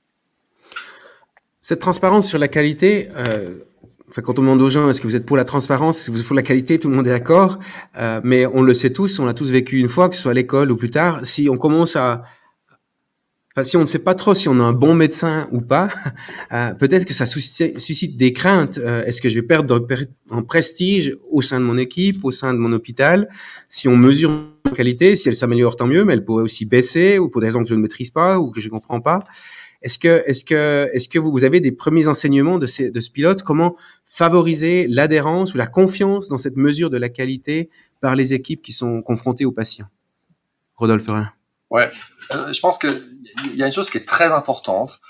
Cette 1.61 1.81
transparence 1.81 2.29
sur 2.29 2.39
la 2.39 2.49
qualité, 2.49 3.09
euh, 3.17 3.59
quand 4.15 4.39
on 4.39 4.43
demande 4.43 4.63
aux 4.63 4.71
gens 4.71 4.89
est-ce 4.89 5.01
que 5.01 5.07
vous 5.07 5.17
êtes 5.17 5.27
pour 5.27 5.37
la 5.37 5.45
transparence, 5.45 5.99
est-ce 5.99 6.07
que 6.07 6.13
vous 6.13 6.21
êtes 6.21 6.27
pour 6.27 6.37
la 6.37 6.43
qualité, 6.43 6.79
tout 6.79 6.89
le 6.89 6.95
monde 6.95 7.07
est 7.07 7.11
d'accord, 7.11 7.59
euh, 7.99 8.21
mais 8.25 8.47
on 8.47 8.63
le 8.63 8.73
sait 8.73 8.93
tous, 8.93 9.19
on 9.19 9.27
l'a 9.27 9.35
tous 9.35 9.51
vécu 9.51 9.79
une 9.79 9.89
fois, 9.89 10.09
que 10.09 10.15
ce 10.15 10.23
soit 10.23 10.31
à 10.31 10.35
l'école 10.35 10.71
ou 10.71 10.77
plus 10.77 10.91
tard, 10.91 11.27
si 11.27 11.49
on 11.51 11.57
commence 11.57 11.97
à, 11.97 12.25
si 13.65 13.77
on 13.77 13.81
ne 13.81 13.87
sait 13.87 14.01
pas 14.01 14.15
trop 14.15 14.35
si 14.35 14.49
on 14.49 14.59
a 14.61 14.63
un 14.63 14.73
bon 14.73 14.95
médecin 14.95 15.49
ou 15.53 15.61
pas, 15.61 15.89
euh, 16.53 16.75
peut-être 16.75 17.05
que 17.05 17.15
ça 17.15 17.27
suscite, 17.27 18.17
des 18.17 18.33
craintes. 18.33 18.79
Euh, 18.79 19.05
est-ce 19.05 19.21
que 19.21 19.29
je 19.29 19.37
vais 19.37 19.47
perdre 19.47 19.87
en 20.31 20.43
prestige 20.43 21.17
au 21.31 21.41
sein 21.41 21.61
de 21.61 21.65
mon 21.65 21.79
équipe, 21.79 22.25
au 22.25 22.31
sein 22.31 22.53
de 22.53 22.59
mon 22.59 22.73
hôpital? 22.73 23.29
Si 23.69 23.89
on 23.89 23.97
mesure 23.97 24.31
la 24.65 24.71
qualité, 24.73 25.17
si 25.17 25.29
elle 25.29 25.35
s'améliore, 25.35 25.77
tant 25.77 25.87
mieux, 25.87 26.05
mais 26.05 26.13
elle 26.13 26.25
pourrait 26.25 26.43
aussi 26.43 26.67
baisser 26.67 27.19
ou 27.19 27.29
pour 27.29 27.41
des 27.41 27.49
raisons 27.49 27.63
que 27.63 27.69
je 27.69 27.75
ne 27.75 27.81
maîtrise 27.81 28.11
pas 28.11 28.39
ou 28.39 28.51
que 28.51 28.61
je 28.61 28.67
ne 28.67 28.73
comprends 28.73 29.01
pas. 29.01 29.25
Est-ce 29.83 29.99
que, 29.99 30.23
est-ce 30.27 30.45
que, 30.45 30.91
est-ce 30.93 31.09
que 31.09 31.19
vous 31.19 31.45
avez 31.45 31.61
des 31.61 31.73
premiers 31.73 32.09
enseignements 32.09 32.59
de, 32.59 32.67
ce 32.67 33.11
pilote? 33.11 33.43
Comment 33.43 33.77
favoriser 34.05 34.87
l'adhérence 34.89 35.55
ou 35.55 35.59
la 35.59 35.67
confiance 35.67 36.29
dans 36.29 36.39
cette 36.39 36.57
mesure 36.57 36.91
de 36.91 36.97
la 36.97 37.09
qualité 37.09 37.71
par 38.01 38.17
les 38.17 38.35
équipes 38.35 38.63
qui 38.63 38.73
sont 38.73 39.03
confrontées 39.03 39.45
aux 39.45 39.53
patients? 39.53 39.87
Rodolphe 40.75 41.07
Rhin. 41.07 41.31
Ouais, 41.71 41.91
euh, 42.33 42.53
je 42.53 42.61
pense 42.61 42.79
que 42.79 42.89
il 43.45 43.57
y 43.57 43.63
a 43.63 43.67
une 43.67 43.73
chose 43.73 43.91
qui 43.91 43.99
est 43.99 44.07
très 44.07 44.33
importante, 44.33 45.01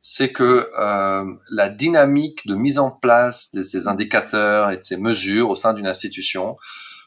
c'est 0.00 0.32
que 0.32 0.68
euh, 0.78 1.24
la 1.50 1.68
dynamique 1.68 2.46
de 2.46 2.56
mise 2.56 2.78
en 2.78 2.90
place 2.90 3.52
de 3.54 3.62
ces 3.62 3.86
indicateurs 3.86 4.70
et 4.70 4.76
de 4.76 4.82
ces 4.82 4.96
mesures 4.96 5.48
au 5.48 5.56
sein 5.56 5.74
d'une 5.74 5.86
institution, 5.86 6.56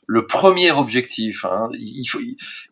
le 0.07 0.27
premier 0.27 0.71
objectif, 0.71 1.45
hein, 1.45 1.67
il 1.73 2.05
faut, 2.05 2.19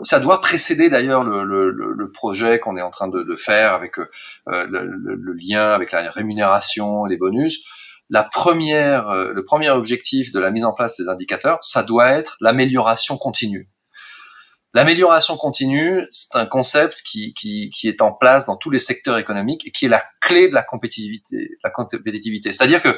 ça 0.03 0.19
doit 0.19 0.39
précéder 0.39 0.89
d'ailleurs 0.89 1.23
le, 1.23 1.43
le, 1.43 1.71
le, 1.71 2.11
projet 2.11 2.59
qu'on 2.59 2.77
est 2.77 2.81
en 2.81 2.91
train 2.91 3.07
de, 3.07 3.23
de 3.23 3.35
faire 3.35 3.73
avec 3.73 3.97
euh, 3.97 4.05
le, 4.47 4.85
le, 4.85 5.33
lien 5.33 5.71
avec 5.71 5.91
la 5.91 6.09
rémunération, 6.09 7.05
les 7.05 7.17
bonus. 7.17 7.65
La 8.09 8.23
première, 8.23 9.09
euh, 9.09 9.33
le 9.33 9.43
premier 9.43 9.71
objectif 9.71 10.31
de 10.31 10.39
la 10.39 10.51
mise 10.51 10.63
en 10.63 10.73
place 10.73 10.97
des 10.97 11.09
indicateurs, 11.09 11.57
ça 11.63 11.81
doit 11.81 12.09
être 12.09 12.37
l'amélioration 12.39 13.17
continue. 13.17 13.72
L'amélioration 14.73 15.37
continue, 15.37 16.07
c'est 16.09 16.35
un 16.35 16.47
concept 16.47 17.03
qui, 17.03 17.33
qui, 17.35 17.69
qui, 17.69 17.87
est 17.87 18.01
en 18.01 18.11
place 18.11 18.47
dans 18.47 18.57
tous 18.57 18.71
les 18.71 18.79
secteurs 18.79 19.19
économiques 19.19 19.67
et 19.67 19.71
qui 19.71 19.85
est 19.85 19.89
la 19.89 20.03
clé 20.19 20.49
de 20.49 20.53
la 20.53 20.63
compétitivité. 20.63 21.51
La 21.63 21.69
compétitivité. 21.69 22.51
C'est-à-dire 22.51 22.81
que 22.81 22.97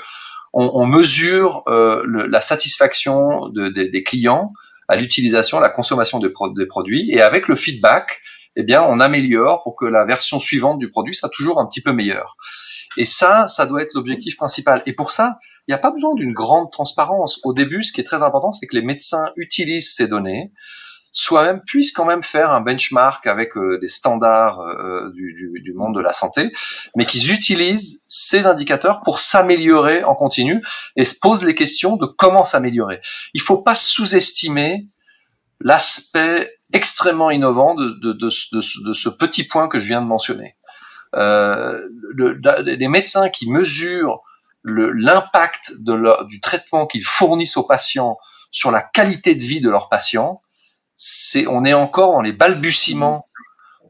on, 0.53 0.71
on 0.73 0.85
mesure 0.85 1.63
euh, 1.67 2.01
le, 2.05 2.27
la 2.27 2.39
satisfaction 2.39 3.49
de, 3.49 3.67
de, 3.67 3.91
des 3.91 4.03
clients 4.03 4.53
à 4.87 4.95
l'utilisation, 4.95 5.57
à 5.57 5.61
la 5.61 5.69
consommation 5.69 6.19
des, 6.19 6.31
des 6.55 6.65
produits, 6.65 7.11
et 7.11 7.21
avec 7.21 7.49
le 7.49 7.55
feedback, 7.55 8.21
eh 8.55 8.63
bien, 8.63 8.81
on 8.83 9.01
améliore 9.01 9.63
pour 9.63 9.75
que 9.75 9.85
la 9.85 10.05
version 10.05 10.39
suivante 10.39 10.79
du 10.79 10.89
produit 10.89 11.13
soit 11.13 11.29
toujours 11.29 11.59
un 11.59 11.65
petit 11.65 11.81
peu 11.81 11.91
meilleure. 11.91 12.37
Et 12.95 13.03
ça, 13.03 13.47
ça 13.49 13.65
doit 13.65 13.81
être 13.81 13.93
l'objectif 13.95 14.37
principal. 14.37 14.81
Et 14.85 14.93
pour 14.93 15.11
ça, 15.11 15.39
il 15.67 15.71
n'y 15.71 15.75
a 15.75 15.79
pas 15.79 15.91
besoin 15.91 16.13
d'une 16.13 16.31
grande 16.31 16.71
transparence. 16.71 17.41
Au 17.43 17.53
début, 17.53 17.83
ce 17.83 17.91
qui 17.91 17.99
est 17.99 18.05
très 18.05 18.23
important, 18.23 18.53
c'est 18.53 18.67
que 18.67 18.75
les 18.75 18.83
médecins 18.83 19.33
utilisent 19.35 19.93
ces 19.93 20.07
données 20.07 20.53
soi-même 21.15 21.61
puisse 21.61 21.93
quand 21.93 22.03
même 22.03 22.23
faire 22.23 22.51
un 22.51 22.59
benchmark 22.59 23.25
avec 23.25 23.55
euh, 23.55 23.79
des 23.79 23.87
standards 23.87 24.59
euh, 24.59 25.09
du, 25.13 25.33
du, 25.33 25.61
du, 25.61 25.73
monde 25.73 25.95
de 25.95 26.01
la 26.01 26.11
santé, 26.11 26.51
mais 26.97 27.05
qu'ils 27.05 27.31
utilisent 27.31 28.03
ces 28.09 28.47
indicateurs 28.47 29.01
pour 29.01 29.19
s'améliorer 29.19 30.03
en 30.03 30.13
continu 30.13 30.61
et 30.97 31.05
se 31.05 31.15
posent 31.17 31.45
les 31.45 31.55
questions 31.55 31.95
de 31.95 32.05
comment 32.05 32.43
s'améliorer. 32.43 32.99
Il 33.33 33.39
faut 33.39 33.61
pas 33.61 33.75
sous-estimer 33.75 34.89
l'aspect 35.61 36.51
extrêmement 36.73 37.31
innovant 37.31 37.75
de, 37.75 37.97
de, 38.03 38.11
de, 38.11 38.29
de, 38.85 38.93
ce 38.93 39.07
petit 39.07 39.47
point 39.47 39.69
que 39.69 39.79
je 39.79 39.87
viens 39.87 40.01
de 40.01 40.07
mentionner. 40.07 40.57
Euh, 41.15 41.81
le, 42.13 42.37
les 42.61 42.87
médecins 42.89 43.29
qui 43.29 43.49
mesurent 43.49 44.19
l'impact 44.65 45.75
du 46.27 46.41
traitement 46.41 46.87
qu'ils 46.87 47.05
fournissent 47.05 47.55
aux 47.55 47.63
patients 47.63 48.17
sur 48.51 48.71
la 48.71 48.81
qualité 48.81 49.33
de 49.33 49.43
vie 49.43 49.61
de 49.61 49.69
leurs 49.69 49.87
patients, 49.87 50.41
c'est 50.95 51.47
on 51.47 51.65
est 51.65 51.73
encore 51.73 52.13
dans 52.13 52.21
les 52.21 52.33
balbutiements 52.33 53.27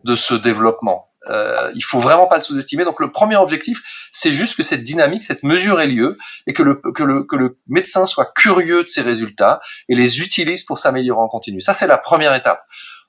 de 0.04 0.16
ce 0.16 0.34
développement. 0.34 1.10
Euh, 1.30 1.72
il 1.76 1.84
faut 1.84 2.00
vraiment 2.00 2.28
pas 2.28 2.38
le 2.38 2.44
sous-estimer. 2.44 2.84
Donc 2.84 3.00
le 3.00 3.12
premier 3.12 3.36
objectif, 3.36 3.82
c'est 4.12 4.32
juste 4.32 4.56
que 4.56 4.64
cette 4.64 4.84
dynamique, 4.84 5.24
cette 5.24 5.44
mesure 5.44 5.82
ait 5.82 5.88
lieu 5.88 6.18
et 6.46 6.54
que 6.54 6.62
le, 6.62 6.76
que 6.76 7.04
le, 7.04 7.24
que 7.24 7.36
le 7.36 7.58
médecin 7.68 8.06
soit 8.06 8.32
curieux 8.36 8.84
de 8.84 8.88
ses 8.88 9.02
résultats 9.02 9.60
et 9.90 9.96
les 9.96 10.22
utilise 10.22 10.64
pour 10.64 10.78
s'améliorer 10.78 11.20
en 11.20 11.28
continu. 11.28 11.62
Ça, 11.62 11.74
c'est 11.74 11.88
la 11.88 11.98
première 11.98 12.36
étape. 12.36 12.62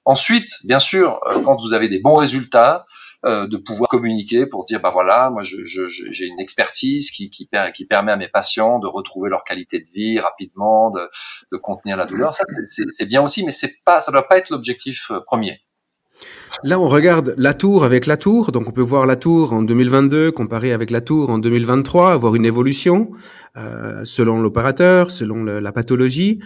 Ensuite, 0.05 0.51
bien 0.65 0.79
sûr, 0.79 1.21
euh, 1.27 1.43
quand 1.43 1.57
vous 1.61 1.75
avez 1.75 1.89
des 1.89 1.99
bons 1.99 2.15
résultats, 2.15 2.87
euh, 3.27 3.49
de 3.49 3.57
pouvoir 3.57 3.89
communiquer 3.89 4.47
pour 4.47 4.65
dire 4.65 4.79
bah 4.81 4.91
voilà 4.93 5.31
moi 5.31 5.43
j'ai 5.43 6.27
une 6.27 6.39
expertise 6.39 7.11
qui, 7.11 7.29
qui, 7.29 7.49
permet 7.89 8.13
à 8.13 8.17
mes 8.17 8.29
patients 8.29 8.79
de 8.79 8.87
retrouver 8.87 9.31
leur 9.31 9.43
qualité 9.43 9.81
de 9.81 9.89
vie 9.93 10.21
rapidement 10.21 10.93
de, 10.93 11.57
contenir 11.57 11.97
la 11.97 12.07
douleur. 12.07 12.33
Ça 12.35 12.45
c'est 12.65 13.07
bien 13.07 13.23
aussi 13.23 13.45
mais 13.45 13.51
c'est 13.51 13.83
pas 13.85 14.01
ça 14.01 14.13
doit 14.13 14.29
pas 14.29 14.39
être 14.39 14.51
l'objectif 14.51 15.11
euh, 15.11 15.19
premier. 15.27 15.61
Là, 16.63 16.81
on 16.81 16.87
regarde 16.87 17.35
la 17.37 17.53
tour 17.53 17.85
avec 17.85 18.07
la 18.07 18.17
tour, 18.17 18.51
donc 18.51 18.69
on 18.69 18.71
peut 18.71 18.81
voir 18.81 19.05
la 19.05 19.17
tour 19.17 19.53
en 19.53 19.61
2022 19.61 20.31
comparée 20.31 20.73
avec 20.73 20.91
la 20.91 21.03
tour 21.03 21.29
en 21.29 21.39
2023, 21.39 22.13
avoir 22.13 22.35
une 22.35 22.47
évolution 22.47 23.11
euh, 23.59 24.03
selon 24.05 24.41
l'opérateur, 24.41 25.11
selon 25.11 25.45
la 25.45 25.73
pathologie. 25.73 26.41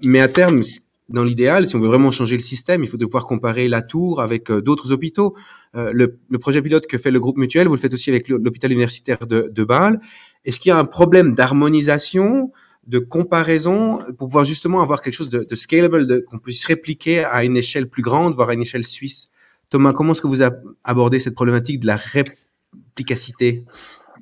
Mais 0.00 0.20
à 0.20 0.28
terme, 0.28 0.62
dans 1.08 1.22
l'idéal, 1.22 1.66
si 1.66 1.76
on 1.76 1.80
veut 1.80 1.88
vraiment 1.88 2.10
changer 2.10 2.36
le 2.36 2.42
système, 2.42 2.82
il 2.82 2.88
faut 2.88 2.96
devoir 2.96 3.26
comparer 3.26 3.68
la 3.68 3.82
tour 3.82 4.22
avec 4.22 4.50
euh, 4.50 4.62
d'autres 4.62 4.92
hôpitaux. 4.92 5.34
Euh, 5.76 5.90
le, 5.92 6.38
projet 6.38 6.62
pilote 6.62 6.86
que 6.86 6.96
fait 6.96 7.10
le 7.10 7.20
groupe 7.20 7.36
mutuel, 7.36 7.68
vous 7.68 7.74
le 7.74 7.80
faites 7.80 7.92
aussi 7.92 8.10
avec 8.10 8.28
l'hôpital 8.28 8.72
universitaire 8.72 9.26
de, 9.26 9.50
de 9.52 9.64
Bâle. 9.64 10.00
Est-ce 10.44 10.58
qu'il 10.58 10.70
y 10.70 10.72
a 10.72 10.78
un 10.78 10.84
problème 10.84 11.34
d'harmonisation, 11.34 12.52
de 12.86 12.98
comparaison, 12.98 13.98
pour 14.18 14.28
pouvoir 14.28 14.44
justement 14.44 14.80
avoir 14.80 15.02
quelque 15.02 15.14
chose 15.14 15.28
de, 15.28 15.44
de 15.44 15.54
scalable, 15.54 16.24
qu'on 16.24 16.38
puisse 16.38 16.64
répliquer 16.64 17.24
à 17.24 17.44
une 17.44 17.56
échelle 17.56 17.88
plus 17.88 18.02
grande, 18.02 18.34
voire 18.34 18.48
à 18.48 18.54
une 18.54 18.62
échelle 18.62 18.84
suisse? 18.84 19.30
Thomas, 19.68 19.92
comment 19.92 20.12
est-ce 20.12 20.22
que 20.22 20.26
vous 20.26 20.42
abordez 20.84 21.20
cette 21.20 21.34
problématique 21.34 21.80
de 21.80 21.86
la 21.86 21.96
réplicacité? 21.96 23.64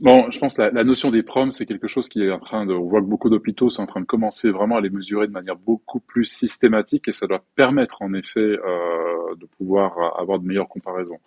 Bon, 0.03 0.33
je 0.33 0.39
pense 0.41 0.57
que 0.57 0.63
la, 0.63 0.83
notion 0.83 1.13
des 1.13 1.23
proms, 1.23 1.53
c'est 1.53 1.65
quelque 1.65 1.87
chose 1.87 2.09
qui 2.09 2.25
est 2.25 2.31
en 2.33 2.41
train 2.41 2.67
de, 2.67 2.75
on 2.75 2.89
voit 2.89 3.01
que 3.01 3.07
beaucoup 3.07 3.31
d'hôpitaux 3.31 3.71
sont 3.71 3.83
en 3.83 3.87
train 3.87 4.01
de 4.01 4.07
commencer 4.07 4.51
vraiment 4.51 4.77
à 4.77 4.81
les 4.81 4.91
mesurer 4.91 5.29
de 5.29 5.33
manière 5.33 5.55
beaucoup 5.55 6.01
plus 6.01 6.25
systématique 6.25 7.07
et 7.07 7.13
ça 7.13 7.29
doit 7.29 7.45
permettre 7.55 8.03
en 8.03 8.13
effet 8.13 8.41
euh, 8.41 9.37
de 9.37 9.47
pouvoir 9.47 10.19
avoir 10.19 10.41
de 10.41 10.45
meilleures 10.45 10.69
comparaisons. 10.69 11.21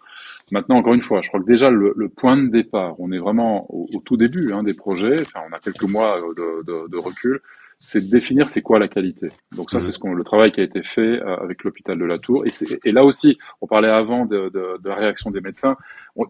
Maintenant, 0.51 0.75
encore 0.75 0.93
une 0.93 1.03
fois, 1.03 1.21
je 1.21 1.29
crois 1.29 1.39
que 1.39 1.45
déjà 1.45 1.69
le, 1.69 1.93
point 2.09 2.35
de 2.35 2.49
départ, 2.49 2.99
on 2.99 3.13
est 3.13 3.17
vraiment 3.17 3.65
au, 3.73 3.88
tout 4.03 4.17
début 4.17 4.51
hein, 4.51 4.61
des 4.61 4.73
projets, 4.73 5.21
enfin 5.21 5.39
on 5.49 5.53
a 5.53 5.59
quelques 5.59 5.83
mois 5.83 6.17
de, 6.35 6.89
de 6.89 6.97
recul, 6.97 7.41
c'est 7.79 8.01
de 8.01 8.09
définir 8.09 8.49
c'est 8.49 8.61
quoi 8.61 8.79
la 8.79 8.88
qualité. 8.88 9.29
Donc 9.55 9.69
ça, 9.69 9.79
c'est 9.79 9.91
ce 9.91 9.99
qu'on, 9.99 10.13
le 10.13 10.23
travail 10.23 10.51
qui 10.51 10.59
a 10.59 10.63
été 10.63 10.81
fait 10.83 11.21
euh, 11.21 11.35
avec 11.38 11.63
l'hôpital 11.63 11.97
de 11.97 12.05
la 12.05 12.17
Tour. 12.17 12.45
Et, 12.45 12.49
et, 12.83 12.91
là 12.91 13.03
aussi, 13.03 13.38
on 13.61 13.67
parlait 13.67 13.89
avant 13.89 14.25
de, 14.25 14.49
de, 14.49 14.81
de 14.81 14.89
la 14.89 14.95
réaction 14.95 15.29
des 15.29 15.41
médecins. 15.41 15.75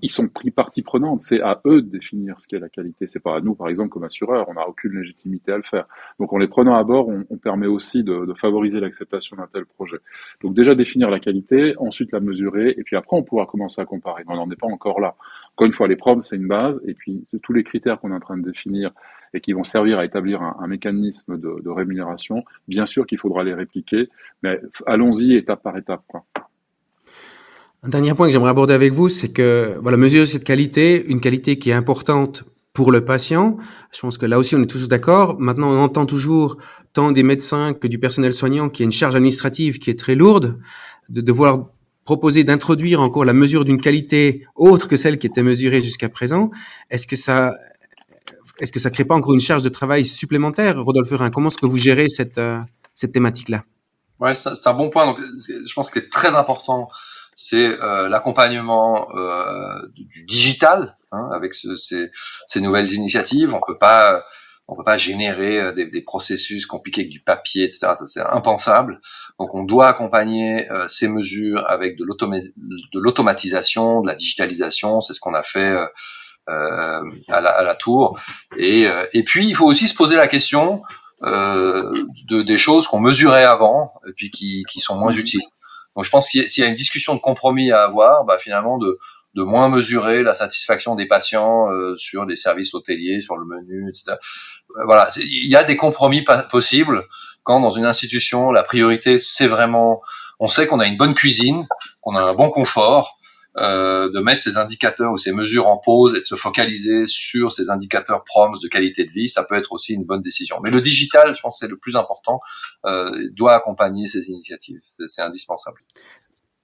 ils 0.01 0.09
sont 0.09 0.27
pris 0.27 0.51
partie 0.51 0.81
prenante. 0.81 1.21
C'est 1.21 1.41
à 1.41 1.61
eux 1.65 1.81
de 1.81 1.89
définir 1.89 2.35
ce 2.39 2.47
qu'est 2.47 2.59
la 2.59 2.69
qualité. 2.69 3.07
C'est 3.07 3.21
pas 3.21 3.37
à 3.37 3.41
nous, 3.41 3.55
par 3.55 3.69
exemple, 3.69 3.89
comme 3.89 4.03
assureurs. 4.03 4.49
On 4.49 4.55
n'a 4.55 4.67
aucune 4.67 4.93
légitimité 4.93 5.51
à 5.53 5.57
le 5.57 5.63
faire. 5.63 5.87
Donc 6.19 6.33
en 6.33 6.37
les 6.37 6.47
prenant 6.47 6.75
à 6.75 6.83
bord, 6.83 7.07
on, 7.07 7.23
on 7.29 7.37
permet 7.37 7.67
aussi 7.67 8.03
de, 8.03 8.25
de 8.25 8.33
favoriser 8.33 8.79
l'acceptation 8.79 9.37
d'un 9.37 9.47
tel 9.47 9.65
projet. 9.65 9.97
Donc 10.41 10.55
déjà 10.55 10.75
définir 10.75 11.09
la 11.09 11.19
qualité, 11.19 11.75
ensuite 11.77 12.11
la 12.11 12.19
mesurer, 12.19 12.75
et 12.77 12.83
puis 12.83 12.95
après 12.95 13.15
on 13.15 13.23
pourra 13.23 13.45
commencer 13.45 13.81
à 13.81 13.85
comparer. 13.85 14.23
Mais 14.27 14.33
on 14.33 14.37
n'en 14.37 14.51
est 14.51 14.59
pas 14.59 14.67
encore 14.67 14.99
là. 14.99 15.15
Encore 15.53 15.67
une 15.67 15.73
fois, 15.73 15.87
les 15.87 15.95
proms 15.95 16.21
c'est 16.21 16.35
une 16.35 16.47
base, 16.47 16.81
et 16.85 16.93
puis 16.93 17.25
tous 17.41 17.53
les 17.53 17.63
critères 17.63 17.99
qu'on 17.99 18.11
est 18.11 18.15
en 18.15 18.19
train 18.19 18.37
de 18.37 18.43
définir 18.43 18.91
et 19.35 19.41
qui 19.41 19.53
vont 19.53 19.65
servir 19.65 19.99
à 19.99 20.05
établir 20.05 20.41
un, 20.41 20.67
mécanisme 20.67 21.37
de, 21.37 21.69
rémunération, 21.69 22.43
bien 22.67 22.85
sûr 22.85 23.05
qu'il 23.05 23.17
faudra 23.17 23.43
les 23.43 23.53
répliquer, 23.53 24.09
mais 24.41 24.59
allons-y 24.87 25.35
étape 25.35 25.61
par 25.61 25.77
étape. 25.77 26.01
Un 27.83 27.89
dernier 27.89 28.13
point 28.13 28.27
que 28.27 28.33
j'aimerais 28.33 28.49
aborder 28.49 28.73
avec 28.73 28.93
vous, 28.93 29.09
c'est 29.09 29.31
que 29.31 29.77
voilà, 29.81 29.97
mesurer 29.97 30.25
cette 30.25 30.45
qualité, 30.45 31.05
une 31.07 31.19
qualité 31.19 31.59
qui 31.59 31.69
est 31.69 31.73
importante 31.73 32.45
pour 32.73 32.91
le 32.91 33.03
patient. 33.03 33.57
Je 33.91 33.99
pense 33.99 34.17
que 34.17 34.25
là 34.25 34.39
aussi, 34.39 34.55
on 34.55 34.61
est 34.63 34.67
tous 34.67 34.87
d'accord. 34.87 35.39
Maintenant, 35.39 35.69
on 35.69 35.79
entend 35.79 36.05
toujours 36.05 36.57
tant 36.93 37.11
des 37.11 37.23
médecins 37.23 37.73
que 37.73 37.87
du 37.87 37.99
personnel 37.99 38.33
soignant 38.33 38.69
qui 38.69 38.83
a 38.83 38.85
une 38.85 38.91
charge 38.91 39.15
administrative 39.15 39.79
qui 39.79 39.89
est 39.89 39.99
très 39.99 40.15
lourde, 40.15 40.57
de 41.09 41.21
devoir 41.21 41.69
proposer 42.05 42.43
d'introduire 42.43 43.01
encore 43.01 43.25
la 43.25 43.33
mesure 43.33 43.65
d'une 43.65 43.81
qualité 43.81 44.45
autre 44.55 44.87
que 44.87 44.95
celle 44.95 45.17
qui 45.17 45.27
était 45.27 45.43
mesurée 45.43 45.81
jusqu'à 45.81 46.07
présent. 46.07 46.51
Est-ce 46.91 47.07
que 47.07 47.15
ça, 47.15 47.57
est-ce 48.59 48.71
que 48.71 48.79
ça 48.79 48.89
crée 48.89 49.05
pas 49.05 49.15
encore 49.15 49.33
une 49.33 49.41
charge 49.41 49.63
de 49.63 49.69
travail 49.69 50.05
supplémentaire, 50.05 50.81
Rodolphe 50.81 51.11
Rhin? 51.11 51.29
Comment 51.29 51.49
est-ce 51.49 51.57
que 51.57 51.65
vous 51.65 51.77
gérez 51.77 52.09
cette, 52.09 52.37
euh, 52.37 52.59
cette 52.93 53.11
thématique-là? 53.11 53.63
Ouais, 54.19 54.33
c'est 54.33 54.67
un 54.67 54.73
bon 54.73 54.89
point. 54.89 55.05
Donc, 55.05 55.19
je 55.19 55.73
pense 55.73 55.89
que 55.89 55.99
est 55.99 56.09
très 56.09 56.35
important, 56.35 56.87
c'est 57.35 57.79
euh, 57.81 58.07
l'accompagnement 58.07 59.13
euh, 59.13 59.87
du 59.93 60.23
digital 60.25 60.97
hein, 61.11 61.29
avec 61.33 61.53
ce, 61.53 61.75
ces, 61.75 62.09
ces, 62.47 62.61
nouvelles 62.61 62.93
initiatives. 62.93 63.53
On 63.53 63.59
peut 63.65 63.77
pas, 63.77 64.23
on 64.69 64.75
peut 64.77 64.85
pas 64.85 64.97
générer 64.97 65.59
euh, 65.59 65.73
des, 65.73 65.89
des 65.89 66.01
processus 66.01 66.65
compliqués 66.65 67.01
avec 67.01 67.11
du 67.11 67.19
papier, 67.19 67.65
etc. 67.65 67.79
Ça 67.95 68.07
c'est 68.07 68.21
impensable. 68.21 69.01
Donc, 69.39 69.53
on 69.53 69.63
doit 69.63 69.87
accompagner 69.87 70.71
euh, 70.71 70.87
ces 70.87 71.09
mesures 71.09 71.65
avec 71.67 71.97
de 71.97 72.05
l'automatisation, 72.93 74.01
de 74.01 74.07
la 74.07 74.15
digitalisation. 74.15 75.01
C'est 75.01 75.13
ce 75.13 75.19
qu'on 75.19 75.33
a 75.33 75.43
fait 75.43 75.71
euh, 75.71 75.85
à, 76.47 77.01
la, 77.29 77.49
à, 77.49 77.63
la, 77.63 77.75
tour. 77.75 78.19
Et, 78.57 78.87
euh, 78.87 79.05
et 79.13 79.23
puis, 79.23 79.47
il 79.47 79.55
faut 79.55 79.65
aussi 79.65 79.87
se 79.87 79.95
poser 79.95 80.15
la 80.15 80.27
question 80.27 80.81
euh, 81.23 82.05
de, 82.27 82.41
des 82.41 82.57
choses 82.57 82.87
qu'on 82.87 82.99
mesurait 82.99 83.45
avant 83.45 83.91
et 84.07 84.11
puis 84.13 84.31
qui, 84.31 84.63
qui 84.69 84.79
sont 84.79 84.95
moins 84.95 85.11
utiles. 85.11 85.43
Donc, 85.95 86.05
je 86.05 86.09
pense 86.09 86.29
qu'il 86.29 86.45
y 86.57 86.63
a 86.63 86.67
une 86.67 86.75
discussion 86.75 87.15
de 87.15 87.19
compromis 87.19 87.71
à 87.71 87.83
avoir, 87.83 88.25
bah, 88.25 88.37
finalement, 88.37 88.77
de, 88.77 88.99
de 89.35 89.43
moins 89.43 89.69
mesurer 89.69 90.23
la 90.23 90.33
satisfaction 90.33 90.95
des 90.95 91.07
patients 91.07 91.69
euh, 91.71 91.95
sur 91.97 92.25
des 92.25 92.35
services 92.35 92.73
hôteliers, 92.73 93.21
sur 93.21 93.37
le 93.37 93.45
menu, 93.45 93.89
etc. 93.89 94.17
Voilà, 94.85 95.07
il 95.17 95.47
y 95.47 95.55
a 95.55 95.63
des 95.63 95.77
compromis 95.77 96.25
possibles 96.49 97.05
quand 97.43 97.59
dans 97.59 97.69
une 97.69 97.85
institution 97.85 98.51
la 98.51 98.63
priorité 98.63 99.19
c'est 99.19 99.47
vraiment, 99.47 100.01
on 100.39 100.47
sait 100.47 100.67
qu'on 100.67 100.79
a 100.79 100.87
une 100.87 100.97
bonne 100.97 101.13
cuisine, 101.13 101.67
qu'on 102.01 102.15
a 102.15 102.21
un 102.21 102.33
bon 102.33 102.49
confort, 102.49 103.19
euh, 103.57 104.11
de 104.11 104.19
mettre 104.19 104.41
ces 104.41 104.57
indicateurs 104.57 105.13
ou 105.13 105.17
ces 105.17 105.31
mesures 105.31 105.67
en 105.67 105.77
pause 105.77 106.15
et 106.15 106.19
de 106.19 106.25
se 106.25 106.35
focaliser 106.35 107.05
sur 107.05 107.53
ces 107.53 107.69
indicateurs 107.69 108.23
proms 108.23 108.59
de 108.61 108.67
qualité 108.67 109.05
de 109.05 109.11
vie, 109.11 109.29
ça 109.29 109.45
peut 109.47 109.55
être 109.55 109.71
aussi 109.71 109.93
une 109.93 110.05
bonne 110.05 110.21
décision. 110.21 110.57
Mais 110.63 110.71
le 110.71 110.81
digital, 110.81 111.33
je 111.35 111.41
pense, 111.41 111.59
c'est 111.59 111.69
le 111.69 111.77
plus 111.77 111.95
important, 111.95 112.39
euh, 112.85 113.09
doit 113.33 113.55
accompagner 113.55 114.07
ces 114.07 114.29
initiatives. 114.29 114.79
C'est 115.05 115.21
indispensable. 115.21 115.77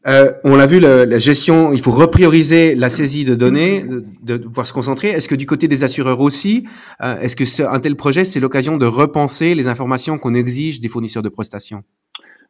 Euh, 0.07 0.33
on 0.43 0.55
l'a 0.55 0.65
vu, 0.65 0.79
la, 0.79 1.19
gestion, 1.19 1.73
il 1.73 1.79
faut 1.79 1.91
reprioriser 1.91 2.73
la 2.73 2.89
saisie 2.89 3.23
de 3.23 3.35
données, 3.35 3.85
de, 4.23 4.37
pouvoir 4.37 4.65
se 4.65 4.73
concentrer. 4.73 5.09
Est-ce 5.09 5.27
que 5.27 5.35
du 5.35 5.45
côté 5.45 5.67
des 5.67 5.83
assureurs 5.83 6.19
aussi, 6.21 6.67
euh, 7.01 7.19
est-ce 7.19 7.35
que 7.35 7.63
un 7.63 7.79
tel 7.79 7.95
projet, 7.95 8.25
c'est 8.25 8.39
l'occasion 8.39 8.77
de 8.77 8.85
repenser 8.87 9.53
les 9.53 9.67
informations 9.67 10.17
qu'on 10.17 10.33
exige 10.33 10.79
des 10.79 10.89
fournisseurs 10.89 11.21
de 11.21 11.29
prestations? 11.29 11.83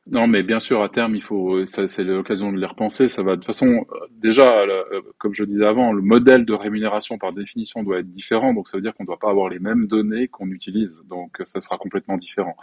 Non, 0.07 0.25
mais 0.25 0.41
bien 0.41 0.59
sûr, 0.59 0.81
à 0.81 0.89
terme, 0.89 1.15
il 1.15 1.21
faut, 1.21 1.63
c'est 1.67 2.03
l'occasion 2.03 2.51
de 2.51 2.57
les 2.57 2.65
repenser. 2.65 3.07
Ça 3.07 3.21
va 3.21 3.33
de 3.33 3.35
toute 3.35 3.45
façon, 3.45 3.85
déjà, 4.17 4.61
euh, 4.61 5.01
comme 5.19 5.35
je 5.35 5.43
disais 5.43 5.63
avant, 5.63 5.93
le 5.93 6.01
modèle 6.01 6.43
de 6.43 6.53
rémunération 6.53 7.19
par 7.19 7.33
définition 7.33 7.83
doit 7.83 7.99
être 7.99 8.09
différent. 8.09 8.55
Donc, 8.55 8.67
ça 8.67 8.77
veut 8.77 8.81
dire 8.81 8.95
qu'on 8.95 9.03
ne 9.03 9.07
doit 9.07 9.19
pas 9.19 9.29
avoir 9.29 9.47
les 9.49 9.59
mêmes 9.59 9.85
données 9.85 10.27
qu'on 10.27 10.49
utilise. 10.49 11.03
Donc, 11.07 11.39
ça 11.45 11.61
sera 11.61 11.77
complètement 11.77 12.17
différent. 12.17 12.55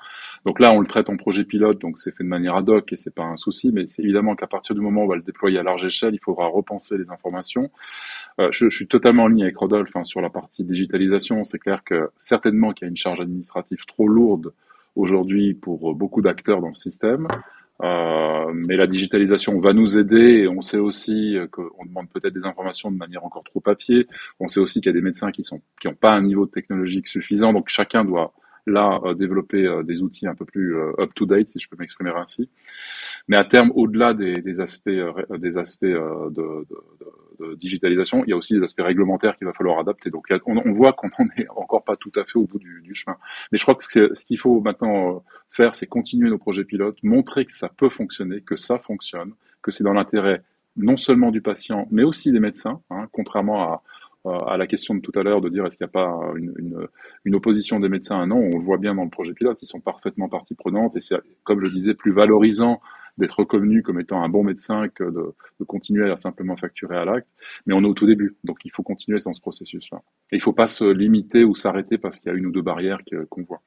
Donc 0.47 0.59
là, 0.59 0.73
on 0.73 0.81
le 0.81 0.87
traite 0.87 1.11
en 1.11 1.17
projet 1.17 1.45
pilote, 1.45 1.81
donc 1.81 2.01
c'est 2.01 2.15
fait 2.15 2.25
de 2.25 2.29
manière 2.29 2.57
ad 2.57 2.69
hoc 2.69 2.93
et 2.93 2.97
c'est 2.97 3.15
pas 3.15 3.25
un 3.25 3.37
souci. 3.37 3.71
Mais 3.73 3.87
c'est 3.87 4.03
évidemment 4.03 4.35
qu'à 4.35 4.49
partir 4.49 4.75
du 4.75 4.81
moment 4.81 5.03
où 5.03 5.05
on 5.05 5.09
va 5.09 5.17
le 5.17 5.23
déployer 5.23 5.61
à 5.61 5.63
large 5.63 5.85
échelle, 5.85 6.15
il 6.15 6.21
faudra 6.21 6.49
repenser 6.49 6.99
les 6.99 7.09
informations. 7.09 7.71
Euh, 8.41 8.49
je, 8.51 8.69
je, 8.69 8.77
suis 8.77 8.89
totalement 8.89 9.25
en 9.25 9.29
ligne 9.29 9.45
avec 9.45 9.57
Rodolphe 9.57 9.95
hein, 9.95 10.03
sur 10.03 10.21
la 10.21 10.31
partie 10.31 10.65
digitalisation. 10.65 11.45
C'est 11.45 11.61
clair 11.61 11.85
que 11.85 12.11
certainement 12.19 12.73
qu'il 12.73 12.87
y 12.87 12.89
a 12.89 12.91
une 12.91 12.97
charge 12.97 13.21
administrative 13.21 13.85
trop 13.87 14.09
lourde 14.09 14.53
aujourd'hui 14.97 15.55
pour 15.55 15.95
beaucoup 15.95 16.23
d'acteurs 16.23 16.61
dans 16.61 16.69
le 16.69 16.75
système. 16.75 17.29
Euh, 17.81 18.51
mais 18.53 18.77
la 18.77 18.89
digitalisation 18.89 19.61
va 19.61 19.73
nous 19.73 19.99
aider 19.99 20.41
et 20.41 20.49
on 20.49 20.61
sait 20.61 20.79
aussi 20.79 21.37
qu'on 21.53 21.87
demande 21.87 22.09
peut-être 22.11 22.35
des 22.35 22.45
informations 22.45 22.91
de 22.91 22.97
manière 22.97 23.25
encore 23.25 23.45
trop 23.45 23.61
papier. 23.61 24.09
On 24.41 24.49
sait 24.49 24.59
aussi 24.59 24.81
qu'il 24.81 24.89
y 24.89 24.95
a 24.97 24.99
des 24.99 25.05
médecins 25.05 25.31
qui 25.31 25.43
qui 25.43 25.87
n'ont 25.87 25.95
pas 25.95 26.13
un 26.13 26.23
niveau 26.23 26.47
technologique 26.47 27.07
suffisant, 27.07 27.53
donc 27.53 27.69
chacun 27.69 28.05
doit 28.05 28.33
là 28.69 29.01
euh, 29.05 29.15
développer 29.15 29.67
euh, 29.67 29.83
des 29.83 30.03
outils 30.03 30.27
un 30.27 30.35
peu 30.35 30.45
plus 30.45 30.77
euh, 30.77 30.93
up 31.01 31.13
to 31.15 31.27
date, 31.27 31.49
si 31.49 31.59
je 31.59 31.69
peux 31.69 31.77
m'exprimer 31.79 32.11
ainsi. 32.15 32.49
Mais 33.27 33.37
à 33.37 33.45
terme, 33.45 33.73
au-delà 33.75 34.15
des, 34.15 34.61
aspects 34.61 34.91
des 35.39 35.59
aspects 35.59 35.85
de, 35.85 36.67
digitalisation, 37.57 38.25
il 38.25 38.31
y 38.31 38.33
a 38.33 38.37
aussi 38.37 38.55
des 38.55 38.63
aspects 38.63 38.83
réglementaires 38.83 39.37
qu'il 39.37 39.47
va 39.47 39.53
falloir 39.53 39.79
adapter. 39.79 40.11
Donc 40.11 40.27
on, 40.47 40.57
on 40.57 40.73
voit 40.73 40.93
qu'on 40.93 41.09
n'en 41.19 41.29
est 41.37 41.49
encore 41.51 41.85
pas 41.85 41.97
tout 41.97 42.13
à 42.17 42.25
fait 42.25 42.37
au 42.37 42.47
bout 42.47 42.59
du, 42.59 42.81
du 42.83 42.95
chemin. 42.95 43.17
Mais 43.53 43.59
je 43.59 43.65
crois 43.65 43.75
que 43.75 43.85
ce 43.85 44.27
qu'il 44.27 44.39
faut 44.39 44.61
maintenant 44.61 45.23
faire, 45.51 45.75
c'est 45.75 45.87
continuer 45.87 46.31
nos 46.31 46.39
projets 46.39 46.65
pilotes, 46.65 46.99
montrer 47.03 47.45
que 47.45 47.53
ça 47.53 47.69
peut 47.69 47.91
fonctionner, 47.91 48.41
que 48.41 48.57
ça 48.57 48.79
fonctionne, 48.79 49.33
que 49.63 49.71
c'est 49.71 49.85
dans 49.85 49.93
l'intérêt 49.93 50.43
non 50.77 50.97
seulement 50.97 51.31
du 51.31 51.43
patient, 51.43 51.87
mais 51.91 52.05
aussi 52.05 52.33
des 52.33 52.41
médecins, 52.41 52.81
hein, 52.91 53.09
contrairement 53.13 53.63
à, 53.63 53.83
à 54.25 54.57
la 54.57 54.67
question 54.67 54.95
de 54.95 55.01
tout 55.01 55.13
à 55.15 55.23
l'heure 55.23 55.41
de 55.41 55.49
dire 55.49 55.65
est-ce 55.67 55.79
qu'il 55.79 55.87
n'y 55.87 55.91
a 55.91 55.93
pas 55.93 56.33
une, 56.37 57.35
opposition 57.35 57.81
des 57.81 57.89
médecins 57.89 58.27
Non, 58.27 58.37
on 58.37 58.59
le 58.59 58.65
voit 58.65 58.79
bien 58.79 58.95
dans 58.95 59.05
le 59.05 59.11
projet 59.11 59.33
pilote, 59.33 59.63
ils 59.63 59.67
sont 59.67 59.81
parfaitement 59.81 60.29
partie 60.29 60.55
prenante 60.55 60.97
et 60.97 61.01
c'est, 61.01 61.17
comme 61.45 61.65
je 61.65 61.71
disais, 61.71 61.95
plus 61.95 62.13
valorisant 62.13 62.81
d'être 63.17 63.41
reconnu 63.41 63.83
comme 63.83 63.99
étant 64.01 64.23
un 64.23 64.29
bon 64.29 64.45
médecin 64.45 64.89
que 64.89 65.05
de, 65.05 65.35
continuer 65.67 66.11
à 66.11 66.17
simplement 66.17 66.57
facturer 66.57 66.97
à 66.97 67.05
l'acte. 67.05 67.29
Mais 67.67 67.75
on 67.75 67.83
est 67.83 67.87
au 67.87 67.95
tout 67.95 68.07
début, 68.07 68.37
donc 68.45 68.59
il 68.65 68.71
faut 68.71 68.83
continuer 68.83 69.19
dans 69.25 69.33
ce 69.33 69.41
processus-là. 69.41 70.03
Et 70.31 70.37
il 70.37 70.39
ne 70.39 70.43
faut 70.43 70.53
pas 70.53 70.67
se 70.67 70.85
limiter 70.85 71.45
ou 71.45 71.55
s'arrêter 71.55 71.99
parce 71.99 72.21
qu'il 72.21 72.31
y 72.31 72.35
a 72.35 72.39
une 72.39 72.47
ou 72.47 72.53
deux 72.53 72.63
barrières 72.63 73.01
qu'on 73.29 73.43
voit. 73.43 73.61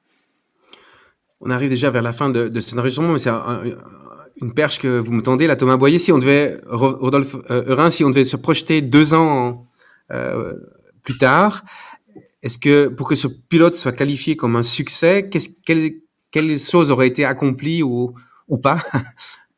On 1.42 1.50
arrive 1.50 1.70
déjà 1.70 1.90
vers 1.90 2.04
la 2.04 2.14
fin 2.14 2.30
de, 2.30 2.48
de 2.48 2.60
cet 2.60 2.78
enregistrement, 2.78 3.14
mais 3.14 3.20
c'est 3.20 3.32
une 4.42 4.54
perche 4.54 4.80
que 4.80 5.00
vous 5.00 5.12
me 5.12 5.22
tendez, 5.22 5.48
là, 5.48 5.56
Thomas 5.56 5.78
Boyer. 5.78 6.00
Si 6.00 6.12
on 6.12 6.20
devait, 6.20 6.58
Rodolphe 6.68 7.36
euh, 7.50 7.64
Eurin, 7.68 7.90
si 7.90 8.04
on 8.04 8.10
devait 8.10 8.24
se 8.24 8.38
projeter 8.38 8.82
deux 8.82 9.14
ans 9.14 9.50
euh, 9.50 9.52
plus 11.04 11.17
tard. 11.17 11.63
Est-ce 12.43 12.58
que 12.58 12.88
pour 12.88 13.08
que 13.08 13.15
ce 13.15 13.28
pilote 13.28 13.76
soit 13.76 13.91
qualifié 13.91 14.36
comme 14.36 14.56
un 14.56 14.63
succès, 14.63 15.30
quelles, 15.30 16.60
choses 16.60 16.89
auraient 16.89 17.08
été 17.08 17.26
accomplies 17.26 17.84
ou, 17.84 18.15
pas? 18.62 18.78